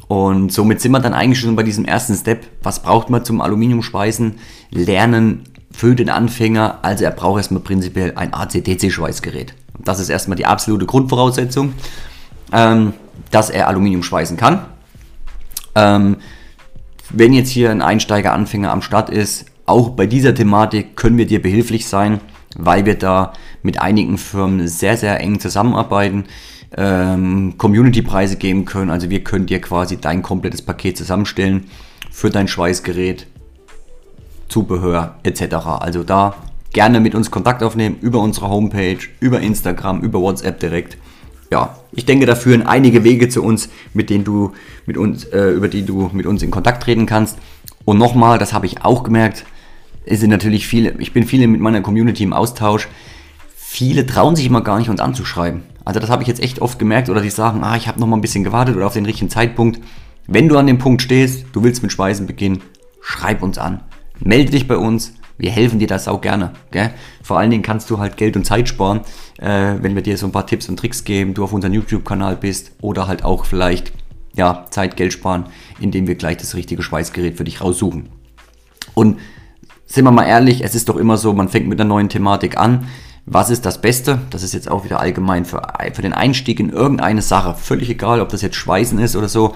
[0.09, 2.47] Und somit sind wir dann eigentlich schon bei diesem ersten Step.
[2.63, 4.35] Was braucht man zum Aluminiumschweißen?
[4.71, 6.79] Lernen für den Anfänger.
[6.83, 9.55] Also er braucht erstmal prinzipiell ein ACDC-Schweißgerät.
[9.79, 11.73] Das ist erstmal die absolute Grundvoraussetzung,
[12.53, 12.95] ähm,
[13.31, 14.67] dass er Aluminium schweißen kann.
[15.75, 16.17] Ähm,
[17.11, 21.27] wenn jetzt hier ein Einsteiger, Anfänger am Start ist, auch bei dieser Thematik können wir
[21.27, 22.21] dir behilflich sein,
[22.57, 26.25] weil wir da mit einigen Firmen sehr, sehr eng zusammenarbeiten,
[26.77, 28.91] ähm, Community-Preise geben können.
[28.91, 31.65] Also wir können dir quasi dein komplettes Paket zusammenstellen
[32.11, 33.27] für dein Schweißgerät,
[34.49, 35.55] Zubehör etc.
[35.81, 36.35] Also da
[36.73, 40.99] gerne mit uns Kontakt aufnehmen über unsere Homepage, über Instagram, über WhatsApp direkt.
[41.51, 44.53] Ja, ich denke, da führen einige Wege zu uns, mit denen du
[44.87, 47.39] mit uns, äh, über die du mit uns in Kontakt treten kannst.
[47.85, 49.45] Und nochmal, das habe ich auch gemerkt,
[50.07, 52.89] es sind natürlich viele, ich bin viele mit meiner Community im Austausch.
[53.57, 55.63] Viele trauen sich immer gar nicht, uns anzuschreiben.
[55.85, 58.07] Also das habe ich jetzt echt oft gemerkt oder die sagen, ah, ich habe noch
[58.07, 59.81] mal ein bisschen gewartet oder auf den richtigen Zeitpunkt.
[60.27, 62.63] Wenn du an dem Punkt stehst, du willst mit Schweißen beginnen,
[63.01, 63.81] schreib uns an.
[64.21, 66.53] Melde dich bei uns, wir helfen dir das auch gerne.
[66.71, 66.93] Gell?
[67.23, 69.01] Vor allen Dingen kannst du halt Geld und Zeit sparen,
[69.39, 72.37] äh, wenn wir dir so ein paar Tipps und Tricks geben, du auf unserem YouTube-Kanal
[72.37, 73.93] bist oder halt auch vielleicht
[74.37, 75.47] ja, Zeit, Geld sparen,
[75.81, 78.09] indem wir gleich das richtige Schweißgerät für dich raussuchen.
[78.95, 79.19] Und
[79.87, 82.59] sind wir mal ehrlich, es ist doch immer so, man fängt mit einer neuen Thematik
[82.59, 82.87] an.
[83.27, 84.21] Was ist das Beste?
[84.31, 87.55] Das ist jetzt auch wieder allgemein für, für den Einstieg in irgendeine Sache.
[87.55, 89.55] Völlig egal, ob das jetzt Schweißen ist oder so.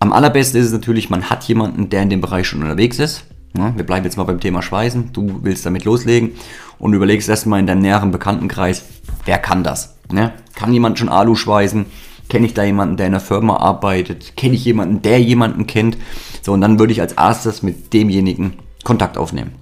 [0.00, 3.24] Am allerbesten ist es natürlich, man hat jemanden, der in dem Bereich schon unterwegs ist.
[3.56, 5.12] Ja, wir bleiben jetzt mal beim Thema Schweißen.
[5.12, 6.32] Du willst damit loslegen
[6.78, 8.84] und überlegst erstmal in deinem näheren Bekanntenkreis,
[9.24, 9.96] wer kann das?
[10.12, 11.86] Ja, kann jemand schon Alu schweißen?
[12.28, 14.36] Kenne ich da jemanden, der in einer Firma arbeitet?
[14.36, 15.98] Kenne ich jemanden, der jemanden kennt?
[16.42, 19.52] So, und dann würde ich als erstes mit demjenigen Kontakt aufnehmen.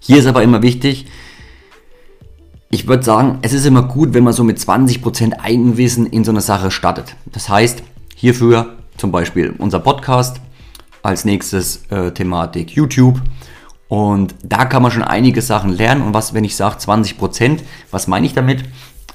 [0.00, 1.06] Hier ist aber immer wichtig,
[2.70, 6.30] ich würde sagen, es ist immer gut, wenn man so mit 20% Eigenwissen in so
[6.30, 7.16] eine Sache startet.
[7.26, 7.82] Das heißt,
[8.14, 10.40] hierfür zum Beispiel unser Podcast,
[11.02, 13.20] als nächstes äh, Thematik YouTube.
[13.88, 16.02] Und da kann man schon einige Sachen lernen.
[16.02, 17.58] Und was, wenn ich sage 20%,
[17.90, 18.64] was meine ich damit?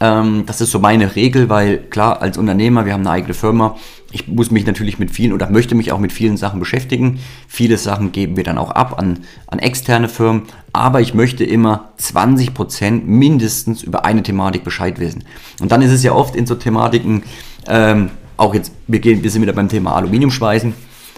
[0.01, 3.77] Ähm, das ist so meine Regel, weil klar, als Unternehmer, wir haben eine eigene Firma.
[4.11, 7.19] Ich muss mich natürlich mit vielen oder möchte mich auch mit vielen Sachen beschäftigen.
[7.47, 10.43] Viele Sachen geben wir dann auch ab an, an externe Firmen.
[10.73, 15.23] Aber ich möchte immer 20% mindestens über eine Thematik Bescheid wissen.
[15.61, 17.23] Und dann ist es ja oft in so Thematiken,
[17.67, 20.73] ähm, auch jetzt, wir, gehen, wir sind wieder beim Thema Aluminiumschweißen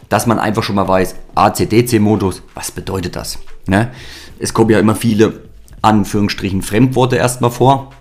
[0.10, 3.40] dass man einfach schon mal weiß, AC-DC-Modus, was bedeutet das?
[3.68, 3.92] Ne?
[4.40, 5.42] Es kommen ja immer viele
[5.82, 7.92] Anführungsstrichen Fremdworte erstmal vor.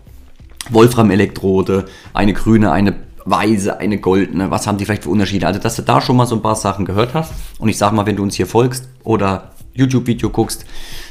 [0.70, 5.46] Wolfram-Elektrode, eine grüne, eine weiße, eine goldene, was haben die vielleicht für Unterschiede?
[5.46, 7.32] Also, dass du da schon mal so ein paar Sachen gehört hast.
[7.58, 10.64] Und ich sag mal, wenn du uns hier folgst oder YouTube-Video guckst,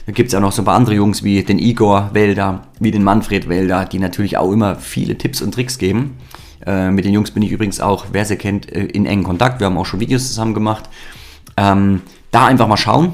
[0.06, 2.92] da gibt es ja noch so ein paar andere Jungs wie den Igor Wälder, wie
[2.92, 6.18] den Manfred Wälder, die natürlich auch immer viele Tipps und Tricks geben.
[6.66, 9.60] Äh, mit den Jungs bin ich übrigens auch, wer sie kennt, äh, in engen Kontakt.
[9.60, 10.90] Wir haben auch schon Videos zusammen gemacht.
[11.58, 13.14] Ähm, da einfach mal schauen,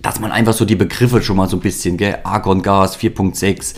[0.00, 2.18] dass man einfach so die Begriffe schon mal so ein bisschen, gell?
[2.22, 3.74] Argon-Gas 4.6,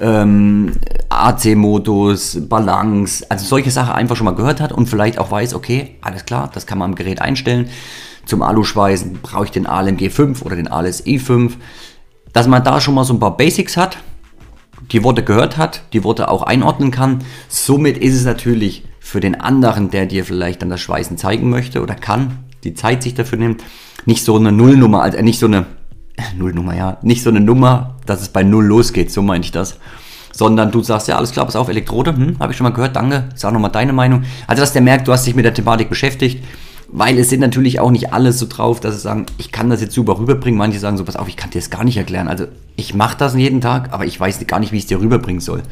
[0.00, 0.72] ähm,
[1.08, 5.96] AC-Modus, Balance, also solche Sachen einfach schon mal gehört hat und vielleicht auch weiß, okay,
[6.02, 7.68] alles klar, das kann man am Gerät einstellen.
[8.24, 11.52] Zum Aluschweißen brauche ich den ALMG 5 oder den ALS E5.
[12.32, 13.98] Dass man da schon mal so ein paar Basics hat,
[14.92, 17.24] die Worte gehört hat, die Worte auch einordnen kann.
[17.48, 21.82] Somit ist es natürlich für den anderen, der dir vielleicht dann das Schweißen zeigen möchte
[21.82, 23.62] oder kann, die Zeit sich dafür nimmt,
[24.04, 25.66] nicht so eine Nullnummer, also nicht so eine
[26.36, 29.78] Nullnummer, ja, nicht so eine Nummer, dass es bei Null losgeht, so meine ich das.
[30.32, 32.96] Sondern du sagst, ja, alles klar, pass auf, Elektrode, hm, habe ich schon mal gehört,
[32.96, 34.24] danke, sag nochmal deine Meinung.
[34.46, 36.44] Also, dass der merkt, du hast dich mit der Thematik beschäftigt,
[36.88, 39.80] weil es sind natürlich auch nicht alle so drauf, dass sie sagen, ich kann das
[39.80, 40.58] jetzt super rüberbringen.
[40.58, 42.28] Manche sagen so, pass auf, ich kann dir das gar nicht erklären.
[42.28, 42.46] Also
[42.76, 45.40] ich mache das jeden Tag, aber ich weiß gar nicht, wie ich es dir rüberbringen
[45.40, 45.62] soll.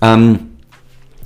[0.00, 0.38] Ähm,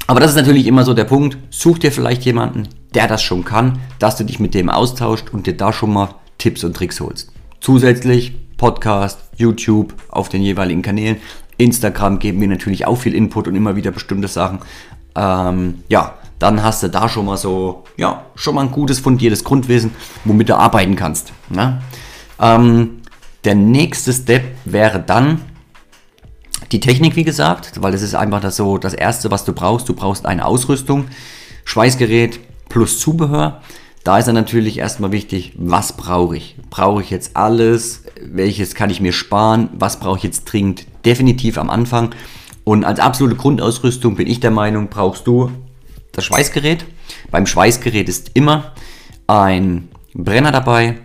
[0.07, 1.39] aber das ist natürlich immer so der Punkt.
[1.51, 5.47] Such dir vielleicht jemanden, der das schon kann, dass du dich mit dem austauscht und
[5.47, 7.33] dir da schon mal Tipps und Tricks holst.
[7.61, 11.17] Zusätzlich Podcast, YouTube auf den jeweiligen Kanälen.
[11.57, 14.59] Instagram geben wir natürlich auch viel Input und immer wieder bestimmte Sachen.
[15.15, 19.45] Ähm, ja, dann hast du da schon mal so, ja, schon mal ein gutes, fundiertes
[19.45, 19.93] Grundwissen,
[20.25, 21.33] womit du arbeiten kannst.
[21.49, 21.81] Ne?
[22.41, 23.03] Ähm,
[23.45, 25.41] der nächste Step wäre dann,
[26.73, 29.89] Die Technik, wie gesagt, weil das ist einfach das so das Erste, was du brauchst.
[29.89, 31.07] Du brauchst eine Ausrüstung,
[31.65, 33.61] Schweißgerät plus Zubehör.
[34.03, 36.57] Da ist dann natürlich erstmal wichtig, was brauche ich?
[36.71, 38.03] Brauche ich jetzt alles?
[38.21, 39.69] Welches kann ich mir sparen?
[39.79, 40.87] Was brauche ich jetzt dringend?
[41.05, 42.15] Definitiv am Anfang.
[42.65, 45.51] Und als absolute Grundausrüstung bin ich der Meinung, brauchst du
[46.15, 46.85] das Schweißgerät.
[47.31, 48.73] Beim Schweißgerät ist immer
[49.27, 50.99] ein Brenner dabei,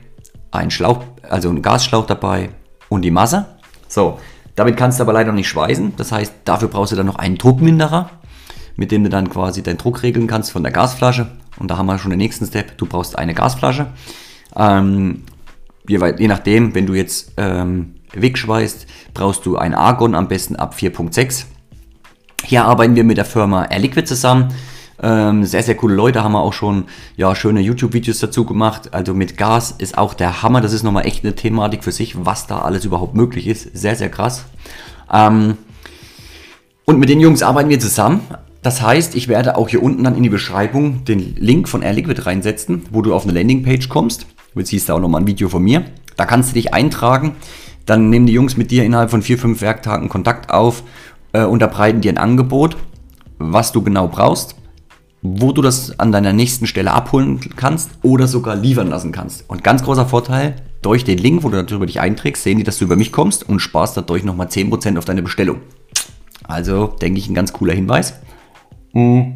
[0.51, 2.49] ein Schlauch, also ein Gasschlauch dabei
[2.89, 3.45] und die Masse.
[3.87, 4.19] So,
[4.55, 5.93] damit kannst du aber leider nicht schweißen.
[5.97, 8.09] Das heißt, dafür brauchst du dann noch einen Druckminderer,
[8.75, 11.31] mit dem du dann quasi deinen Druck regeln kannst von der Gasflasche.
[11.57, 12.77] Und da haben wir schon den nächsten Step.
[12.77, 13.87] Du brauchst eine Gasflasche.
[14.55, 15.23] Ähm,
[15.87, 20.75] je, je, nachdem, wenn du jetzt ähm, wegschweißt, brauchst du ein Argon, am besten ab
[20.77, 21.45] 4.6.
[22.43, 24.53] Hier arbeiten wir mit der Firma Air Liquid zusammen.
[25.01, 26.85] Ähm, sehr, sehr coole Leute haben wir auch schon
[27.15, 28.93] ja, schöne YouTube-Videos dazu gemacht.
[28.93, 30.61] Also mit Gas ist auch der Hammer.
[30.61, 33.77] Das ist nochmal echt eine Thematik für sich, was da alles überhaupt möglich ist.
[33.77, 34.45] Sehr, sehr krass.
[35.11, 35.57] Ähm,
[36.85, 38.21] und mit den Jungs arbeiten wir zusammen.
[38.61, 41.93] Das heißt, ich werde auch hier unten dann in die Beschreibung den Link von Air
[41.93, 44.25] Liquid reinsetzen, wo du auf eine Landingpage kommst.
[44.53, 45.85] Du siehst da auch nochmal ein Video von mir.
[46.17, 47.37] Da kannst du dich eintragen.
[47.85, 50.83] Dann nehmen die Jungs mit dir innerhalb von vier, fünf Werktagen Kontakt auf,
[51.31, 52.75] äh, unterbreiten dir ein Angebot,
[53.37, 54.58] was du genau brauchst
[55.21, 59.49] wo du das an deiner nächsten Stelle abholen kannst oder sogar liefern lassen kannst.
[59.49, 62.77] Und ganz großer Vorteil, durch den Link, wo du darüber dich einträgst, sehen die, dass
[62.77, 65.57] du über mich kommst und sparst dadurch nochmal 10% auf deine Bestellung.
[66.43, 68.13] Also denke ich ein ganz cooler Hinweis.
[68.93, 69.35] Mhm.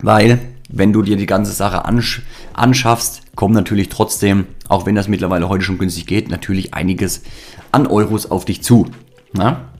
[0.00, 2.22] Weil, wenn du dir die ganze Sache ansch
[2.54, 7.22] anschaffst, kommt natürlich trotzdem, auch wenn das mittlerweile heute schon günstig geht, natürlich einiges
[7.70, 8.86] an Euros auf dich zu.
[9.32, 9.71] Na?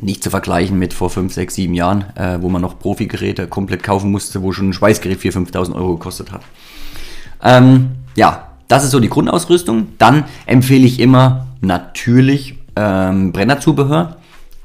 [0.00, 3.82] Nicht zu vergleichen mit vor 5, 6, 7 Jahren, äh, wo man noch Profi-Geräte komplett
[3.82, 6.42] kaufen musste, wo schon ein Schweißgerät 4.000, 5.000 Euro gekostet hat.
[7.42, 9.88] Ähm, ja, das ist so die Grundausrüstung.
[9.98, 14.16] Dann empfehle ich immer natürlich ähm, Brennerzubehör,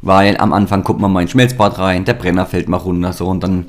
[0.02, 3.28] weil am Anfang kommt man mal in Schmelzbad rein, der Brenner fällt mal runter, so
[3.28, 3.66] und dann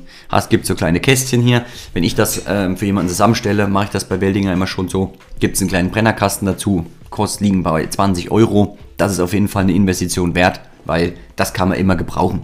[0.49, 1.65] gibt es so kleine Kästchen hier.
[1.93, 5.13] Wenn ich das ähm, für jemanden zusammenstelle, mache ich das bei Weldinger immer schon so.
[5.39, 8.77] Gibt es einen kleinen Brennerkasten dazu, Kosten liegen bei 20 Euro.
[8.95, 12.41] Das ist auf jeden Fall eine Investition wert weil das kann man immer gebrauchen.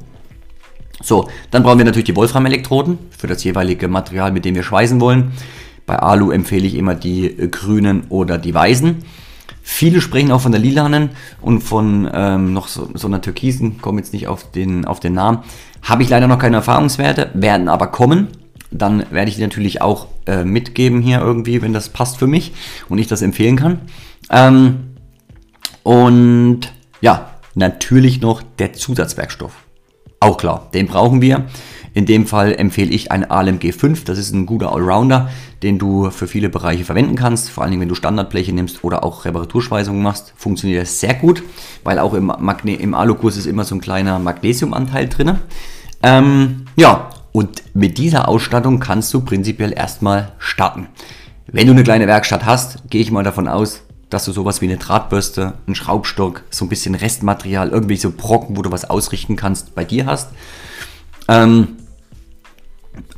[1.02, 5.00] So, dann brauchen wir natürlich die Wolfram-Elektroden für das jeweilige Material, mit dem wir schweißen
[5.00, 5.32] wollen.
[5.86, 9.04] Bei Alu empfehle ich immer die äh, grünen oder die weißen.
[9.62, 11.10] Viele sprechen auch von der lilanen
[11.42, 15.14] und von ähm, noch so, so einer türkisen, komme jetzt nicht auf den, auf den
[15.14, 15.40] Namen.
[15.82, 18.30] Habe ich leider noch keine Erfahrungswerte, werden aber kommen.
[18.72, 22.54] Dann werde ich die natürlich auch äh, mitgeben hier irgendwie, wenn das passt für mich
[22.90, 23.82] und ich das empfehlen kann.
[24.30, 24.96] Ähm,
[25.84, 26.62] und
[27.02, 29.52] ja, natürlich noch der Zusatzwerkstoff.
[30.20, 31.46] Auch klar, den brauchen wir.
[31.94, 34.04] In dem Fall empfehle ich ein ALMG 5.
[34.04, 35.30] Das ist ein guter Allrounder,
[35.64, 37.50] den du für viele Bereiche verwenden kannst.
[37.50, 41.44] Vor allen Dingen, wenn du Standardbleche nimmst oder auch Reparaturschweißungen machst, funktioniert das sehr gut,
[41.84, 45.36] weil auch im, Magne im Alukurs ist immer so ein kleiner Magnesiumanteil drin.
[46.04, 50.88] Ähm, ja, und mit dieser Ausstattung kannst du prinzipiell erstmal starten.
[51.48, 54.66] Wenn du eine kleine Werkstatt hast, gehe ich mal davon aus, dass du sowas wie
[54.66, 59.36] eine Drahtbürste, einen Schraubstock, so ein bisschen Restmaterial, irgendwie so Brocken, wo du was ausrichten
[59.36, 60.30] kannst, bei dir hast.
[61.28, 61.78] Ähm,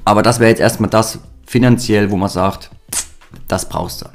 [0.03, 2.71] aber das wäre jetzt erstmal das finanziell, wo man sagt,
[3.47, 4.05] das brauchst du.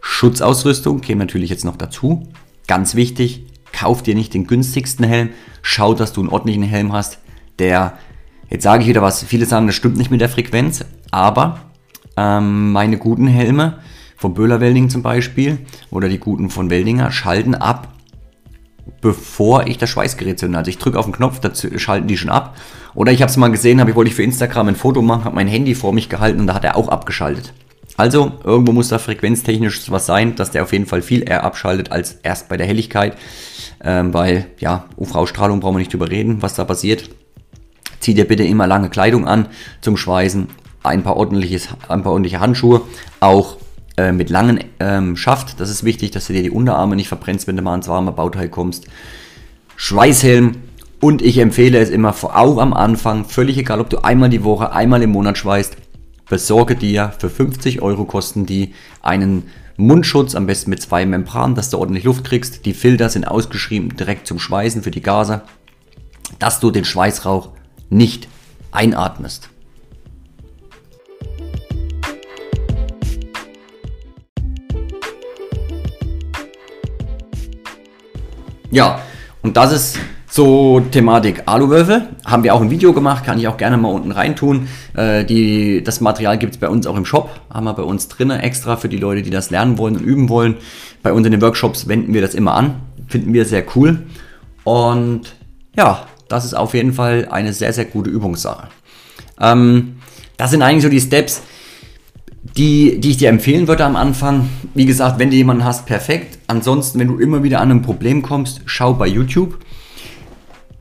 [0.00, 2.28] Schutzausrüstung käme natürlich jetzt noch dazu.
[2.66, 5.30] Ganz wichtig, kauf dir nicht den günstigsten Helm.
[5.62, 7.18] Schau, dass du einen ordentlichen Helm hast,
[7.58, 7.98] der,
[8.48, 11.60] jetzt sage ich wieder was, viele sagen, das stimmt nicht mit der Frequenz, aber
[12.16, 13.78] ähm, meine guten Helme,
[14.20, 15.56] von Böhler Welding zum Beispiel
[15.90, 17.88] oder die guten von Weldinger schalten ab,
[19.00, 20.58] bevor ich das Schweißgerät zünde.
[20.58, 22.54] Also ich drücke auf den Knopf, da schalten die schon ab.
[22.94, 25.24] Oder ich habe es mal gesehen, habe ich wollte ich für Instagram ein Foto machen,
[25.24, 27.54] habe mein Handy vor mich gehalten und da hat er auch abgeschaltet.
[27.96, 31.90] Also irgendwo muss da frequenztechnisch was sein, dass der auf jeden Fall viel eher abschaltet
[31.90, 33.16] als erst bei der Helligkeit,
[33.82, 37.08] ähm, weil ja UV-Strahlung brauchen wir nicht drüber reden, was da passiert.
[38.00, 39.46] Zieh dir bitte immer lange Kleidung an
[39.80, 40.48] zum Schweißen,
[40.82, 42.82] ein paar, ordentliches, ein paar ordentliche Handschuhe,
[43.20, 43.56] auch
[44.00, 45.60] äh, mit langen ähm, Schaft.
[45.60, 48.12] Das ist wichtig, dass du dir die Unterarme nicht verbrennst, wenn du mal ins warme
[48.12, 48.86] Bauteil kommst.
[49.76, 50.56] Schweißhelm.
[51.00, 54.72] Und ich empfehle es immer, auch am Anfang, völlig egal, ob du einmal die Woche,
[54.72, 55.76] einmal im Monat schweißt,
[56.28, 59.44] besorge dir für 50 Euro kosten die einen
[59.76, 62.64] Mundschutz, am besten mit zwei Membranen, dass du ordentlich Luft kriegst.
[62.66, 65.42] Die Filter sind ausgeschrieben direkt zum Schweißen für die Gase,
[66.38, 67.50] dass du den Schweißrauch
[67.88, 68.28] nicht
[68.72, 69.50] einatmest.
[78.70, 79.00] Ja,
[79.42, 79.98] und das ist
[80.30, 82.08] so Thematik Aluwürfel.
[82.24, 84.68] Haben wir auch ein Video gemacht, kann ich auch gerne mal unten reintun.
[84.94, 88.06] Äh, die, das Material gibt es bei uns auch im Shop, haben wir bei uns
[88.06, 90.56] drinnen extra für die Leute, die das lernen wollen und üben wollen.
[91.02, 92.76] Bei uns in den Workshops wenden wir das immer an,
[93.08, 94.06] finden wir sehr cool.
[94.62, 95.34] Und
[95.76, 98.68] ja, das ist auf jeden Fall eine sehr, sehr gute Übungssache.
[99.40, 99.96] Ähm,
[100.36, 101.42] das sind eigentlich so die Steps,
[102.56, 104.48] die, die ich dir empfehlen würde am Anfang.
[104.74, 106.38] Wie gesagt, wenn du jemanden hast, perfekt.
[106.46, 109.58] Ansonsten, wenn du immer wieder an ein Problem kommst, schau bei YouTube.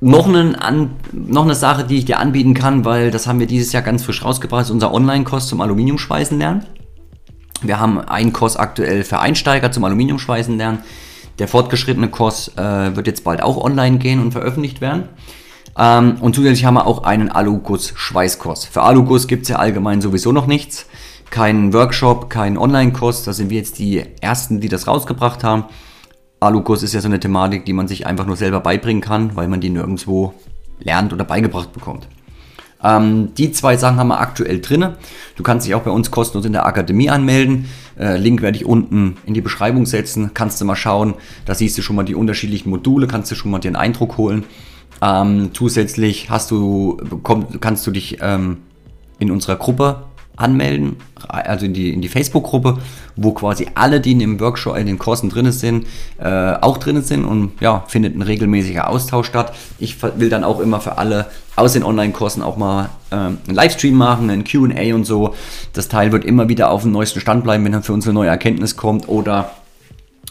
[0.01, 3.47] Noch, einen, an, noch eine Sache, die ich dir anbieten kann, weil das haben wir
[3.47, 6.65] dieses Jahr ganz frisch rausgebracht, ist unser Online-Kurs zum Aluminiumschweißen lernen.
[7.61, 10.79] Wir haben einen Kurs aktuell für Einsteiger zum Aluminiumschweißen lernen.
[11.37, 15.09] Der fortgeschrittene Kurs äh, wird jetzt bald auch online gehen und veröffentlicht werden.
[15.77, 18.65] Ähm, und zusätzlich haben wir auch einen Aluguss-Schweißkurs.
[18.65, 20.85] Für Aluguss gibt es ja allgemein sowieso noch nichts.
[21.29, 23.23] Kein Workshop, kein Online-Kurs.
[23.23, 25.65] Da sind wir jetzt die Ersten, die das rausgebracht haben.
[26.39, 29.47] Aluguss ist ja so eine Thematik, die man sich einfach nur selber beibringen kann, weil
[29.47, 30.33] man die nirgendwo
[30.79, 32.07] lernt oder beigebracht bekommt.
[32.81, 34.93] Ähm, die zwei Sachen haben wir aktuell drin.
[35.35, 37.65] Du kannst dich auch bei uns kostenlos in der Akademie anmelden.
[37.99, 40.31] Äh, Link werde ich unten in die Beschreibung setzen.
[40.33, 41.15] Kannst du mal schauen.
[41.45, 44.45] Da siehst du schon mal die unterschiedlichen Module, kannst du schon mal einen Eindruck holen.
[45.01, 48.57] Ähm, zusätzlich hast du, komm, kannst du dich ähm,
[49.19, 50.03] in unserer Gruppe
[50.39, 50.97] anmelden,
[51.27, 52.77] also in die, in die Facebook-Gruppe,
[53.15, 55.85] wo quasi alle, die in dem Workshop, in den Kursen drin sind,
[56.17, 59.53] äh, auch drin sind und ja, findet ein regelmäßiger Austausch statt.
[59.79, 63.95] Ich will dann auch immer für alle aus den Online-Kursen auch mal ähm, einen Livestream
[63.95, 65.35] machen, einen QA und so.
[65.73, 68.13] Das Teil wird immer wieder auf dem neuesten Stand bleiben, wenn dann für uns eine
[68.13, 69.51] neue Erkenntnis kommt oder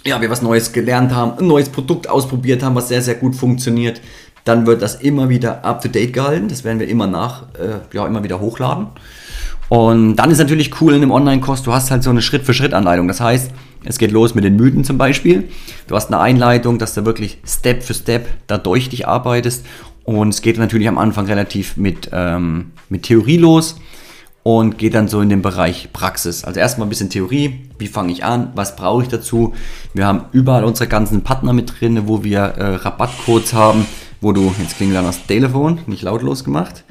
[0.07, 3.37] ja, wir was Neues gelernt haben, ein neues Produkt ausprobiert haben, was sehr, sehr gut
[3.37, 4.01] funktioniert.
[4.45, 6.49] Dann wird das immer wieder up to date gehalten.
[6.49, 8.87] Das werden wir immer nach, äh, ja, immer wieder hochladen.
[9.69, 13.07] Und dann ist natürlich cool in einem Online-Kurs, du hast halt so eine Schritt-für-Schritt-Anleitung.
[13.09, 13.51] Das heißt,
[13.85, 15.49] es geht los mit den Mythen zum Beispiel.
[15.87, 19.65] Du hast eine Einleitung, dass du wirklich Step für Step da durch dich arbeitest.
[20.05, 23.79] Und es geht natürlich am Anfang relativ mit, ähm, mit Theorie los
[24.43, 26.45] und geht dann so in den Bereich Praxis.
[26.45, 29.53] Also erstmal ein bisschen Theorie, wie fange ich an, was brauche ich dazu.
[29.93, 33.85] Wir haben überall unsere ganzen Partner mit drin, wo wir äh, Rabattcodes haben,
[34.23, 36.85] wo du, jetzt klingelt dann das Telefon, nicht lautlos gemacht,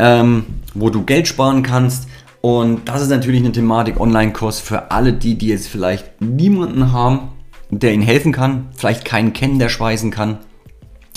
[0.00, 2.08] ähm, wo du Geld sparen kannst.
[2.40, 7.28] Und das ist natürlich eine Thematik Online-Kurs für alle die, die jetzt vielleicht niemanden haben,
[7.68, 10.38] der ihnen helfen kann, vielleicht keinen kennen, der schweißen kann.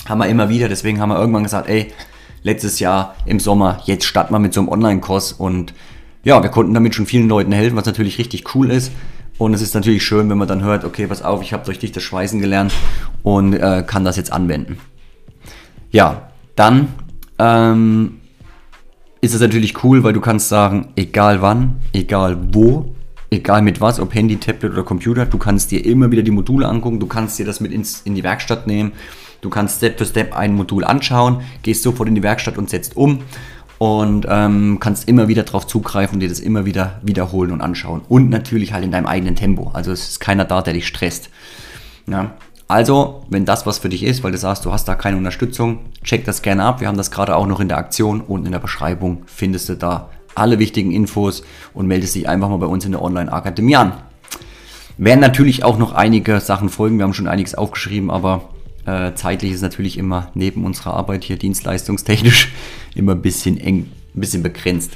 [0.06, 1.92] Haben wir immer wieder, deswegen haben wir irgendwann gesagt, ey,
[2.42, 5.72] letztes Jahr im Sommer, jetzt starten wir mit so einem Online-Kurs und
[6.24, 8.92] ja, wir konnten damit schon vielen Leuten helfen, was natürlich richtig cool ist.
[9.36, 11.78] Und es ist natürlich schön, wenn man dann hört, okay, pass auf, ich habe durch
[11.78, 12.72] dich das Schweißen gelernt
[13.22, 14.78] und äh, kann das jetzt anwenden.
[15.90, 16.88] Ja, dann
[17.38, 18.20] ähm,
[19.24, 22.94] ist es natürlich cool, weil du kannst sagen, egal wann, egal wo,
[23.30, 26.68] egal mit was, ob Handy, Tablet oder Computer, du kannst dir immer wieder die Module
[26.68, 28.92] angucken, du kannst dir das mit ins, in die Werkstatt nehmen,
[29.40, 32.98] du kannst Step für Step ein Modul anschauen, gehst sofort in die Werkstatt und setzt
[32.98, 33.20] um
[33.78, 38.02] und ähm, kannst immer wieder darauf zugreifen und dir das immer wieder wiederholen und anschauen.
[38.06, 39.70] Und natürlich halt in deinem eigenen Tempo.
[39.72, 41.30] Also es ist keiner da, der dich stresst.
[42.06, 42.34] Ja.
[42.66, 45.80] Also, wenn das was für dich ist, weil du sagst, du hast da keine Unterstützung,
[46.02, 46.80] check das gerne ab.
[46.80, 49.76] Wir haben das gerade auch noch in der Aktion und in der Beschreibung findest du
[49.76, 53.92] da alle wichtigen Infos und meldest dich einfach mal bei uns in der Online-Akademie an.
[54.96, 56.98] Werden natürlich auch noch einige Sachen folgen.
[56.98, 58.48] Wir haben schon einiges aufgeschrieben, aber
[58.86, 62.52] äh, zeitlich ist natürlich immer neben unserer Arbeit hier dienstleistungstechnisch
[62.94, 64.92] immer ein bisschen eng, ein bisschen begrenzt.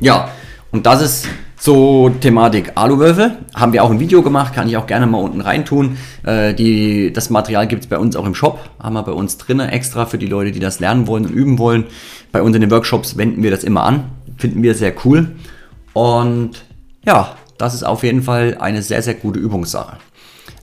[0.00, 0.30] Ja,
[0.72, 1.28] und das ist
[1.58, 3.38] so Thematik Aluwürfel.
[3.54, 5.96] Haben wir auch ein Video gemacht, kann ich auch gerne mal unten reintun.
[6.24, 9.38] Äh, die, das Material gibt es bei uns auch im Shop, haben wir bei uns
[9.38, 11.84] drinnen extra für die Leute, die das lernen wollen und üben wollen.
[12.32, 15.36] Bei uns in den Workshops wenden wir das immer an, finden wir sehr cool.
[15.94, 16.64] Und
[17.06, 19.96] ja, das ist auf jeden Fall eine sehr, sehr gute Übungssache.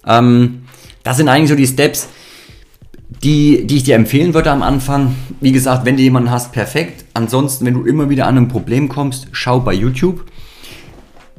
[0.05, 0.63] Ähm,
[1.03, 2.09] das sind eigentlich so die Steps,
[3.23, 5.15] die, die ich dir empfehlen würde am Anfang.
[5.41, 7.05] Wie gesagt, wenn du jemanden hast, perfekt.
[7.13, 10.25] Ansonsten, wenn du immer wieder an ein Problem kommst, schau bei YouTube.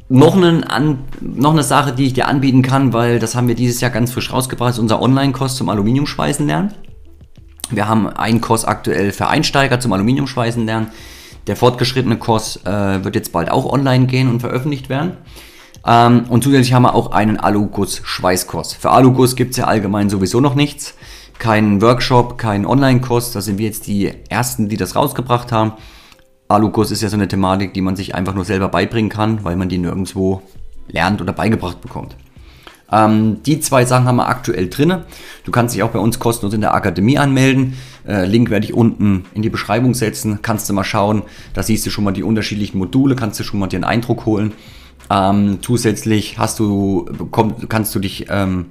[0.09, 3.55] Noch, einen, an, noch eine Sache, die ich dir anbieten kann, weil das haben wir
[3.55, 6.75] dieses Jahr ganz frisch rausgebracht, ist unser Online-Kurs zum Aluminiumschweißen lernen.
[7.71, 10.89] Wir haben einen Kurs aktuell für Einsteiger zum Aluminiumschweißen lernen.
[11.47, 15.17] Der fortgeschrittene Kurs äh, wird jetzt bald auch online gehen und veröffentlicht werden.
[15.87, 18.75] Ähm, und zusätzlich haben wir auch einen Aluguss-Schweißkurs.
[18.75, 20.95] Für Aluguss gibt es ja allgemein sowieso noch nichts
[21.43, 23.33] kein Workshop, kein Online-Kurs.
[23.33, 25.73] Da sind wir jetzt die Ersten, die das rausgebracht haben.
[26.47, 29.57] Alukurs ist ja so eine Thematik, die man sich einfach nur selber beibringen kann, weil
[29.57, 30.41] man die nirgendwo
[30.87, 32.15] lernt oder beigebracht bekommt.
[32.93, 34.99] Ähm, die zwei Sachen haben wir aktuell drin.
[35.43, 37.75] Du kannst dich auch bei uns kostenlos in der Akademie anmelden.
[38.07, 40.39] Äh, Link werde ich unten in die Beschreibung setzen.
[40.43, 41.23] Kannst du mal schauen.
[41.55, 44.27] Da siehst du schon mal die unterschiedlichen Module, kannst du schon mal dir einen Eindruck
[44.27, 44.53] holen.
[45.11, 48.67] Ähm, zusätzlich hast du, komm, kannst du dich ähm,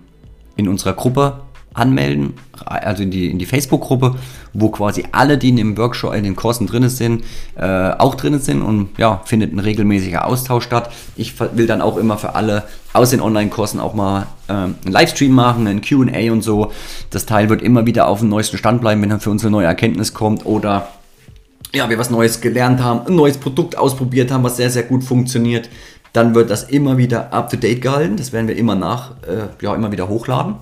[0.55, 1.41] in unserer Gruppe
[1.74, 2.34] anmelden,
[2.65, 4.15] also in die, in die Facebook-Gruppe,
[4.53, 7.24] wo quasi alle, die in dem Workshop, in den Kursen drin sind,
[7.55, 10.91] äh, auch drin sind und ja, findet ein regelmäßiger Austausch statt.
[11.15, 15.32] Ich will dann auch immer für alle aus den Online-Kursen auch mal ähm, einen Livestream
[15.32, 16.72] machen, ein QA und so.
[17.09, 19.51] Das Teil wird immer wieder auf dem neuesten Stand bleiben, wenn dann für uns eine
[19.51, 20.89] neue Erkenntnis kommt oder
[21.74, 25.05] ja, wir was Neues gelernt haben, ein neues Produkt ausprobiert haben, was sehr, sehr gut
[25.05, 25.69] funktioniert.
[26.11, 28.17] Dann wird das immer wieder up to date gehalten.
[28.17, 30.55] Das werden wir immer nach, äh, ja, immer wieder hochladen.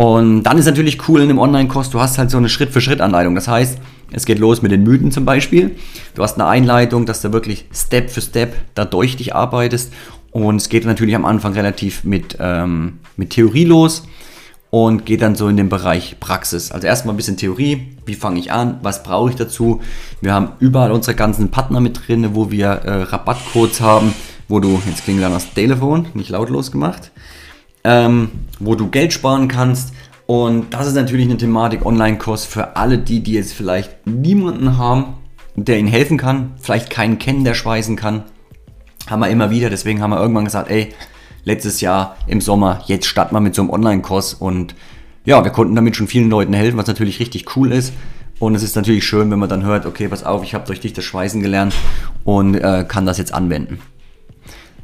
[0.00, 3.34] Und dann ist natürlich cool in einem Online-Kurs, du hast halt so eine Schritt-für-Schritt-Anleitung.
[3.34, 3.76] Das heißt,
[4.12, 5.76] es geht los mit den Mythen zum Beispiel.
[6.14, 9.92] Du hast eine Einleitung, dass du wirklich Step für Step da durch dich arbeitest.
[10.30, 14.04] Und es geht natürlich am Anfang relativ mit, ähm, mit Theorie los
[14.70, 16.72] und geht dann so in den Bereich Praxis.
[16.72, 19.82] Also erstmal ein bisschen Theorie, wie fange ich an, was brauche ich dazu.
[20.22, 24.14] Wir haben überall unsere ganzen Partner mit drin, wo wir äh, Rabattcodes haben,
[24.48, 27.12] wo du, jetzt klingt dann das Telefon, nicht lautlos gemacht,
[27.84, 29.92] ähm, wo du Geld sparen kannst.
[30.26, 35.14] Und das ist natürlich eine Thematik Online-Kurs für alle die, die jetzt vielleicht niemanden haben,
[35.56, 38.24] der ihnen helfen kann, vielleicht keinen kennen, der schweißen kann.
[39.08, 40.92] Haben wir immer wieder, deswegen haben wir irgendwann gesagt, ey,
[41.44, 44.74] letztes Jahr im Sommer, jetzt starten wir mit so einem Online-Kurs und
[45.24, 47.92] ja, wir konnten damit schon vielen Leuten helfen, was natürlich richtig cool ist.
[48.38, 50.80] Und es ist natürlich schön, wenn man dann hört, okay, pass auf, ich habe durch
[50.80, 51.74] dich das Schweißen gelernt
[52.24, 53.80] und äh, kann das jetzt anwenden.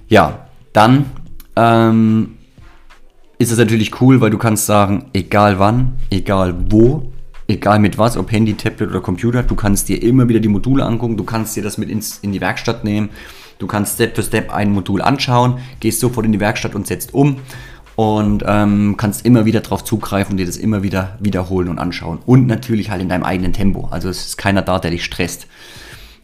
[0.09, 1.07] Ja, dann
[1.57, 2.36] ähm,
[3.39, 7.13] ist es natürlich cool, weil du kannst sagen, egal wann, egal wo,
[7.49, 10.85] egal mit was, ob Handy, Tablet oder Computer, du kannst dir immer wieder die Module
[10.85, 13.11] angucken, du kannst dir das mit ins, in die Werkstatt nehmen,
[13.59, 17.13] du kannst Step für Step ein Modul anschauen, gehst sofort in die Werkstatt und setzt
[17.15, 17.37] um
[17.95, 22.19] und ähm, kannst immer wieder darauf zugreifen und dir das immer wieder wiederholen und anschauen.
[22.27, 23.89] Und natürlich halt in deinem eigenen Tempo.
[23.91, 25.47] Also es ist keiner da, der dich stresst.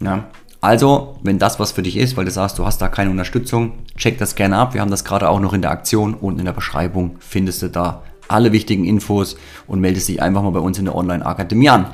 [0.00, 0.24] Ja.
[0.62, 3.72] Also, wenn das was für dich ist, weil du sagst, du hast da keine Unterstützung,
[3.96, 4.74] check das gerne ab.
[4.74, 7.68] Wir haben das gerade auch noch in der Aktion und in der Beschreibung findest du
[7.68, 9.36] da alle wichtigen Infos
[9.66, 11.86] und meldest dich einfach mal bei uns in der Online-Akademie an.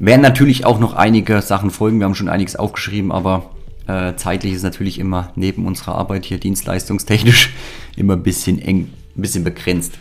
[0.00, 3.50] Werden natürlich auch noch einige Sachen folgen, wir haben schon einiges aufgeschrieben, aber
[3.86, 7.54] äh, zeitlich ist natürlich immer neben unserer Arbeit hier dienstleistungstechnisch
[7.96, 9.92] immer ein bisschen eng, ein bisschen begrenzt.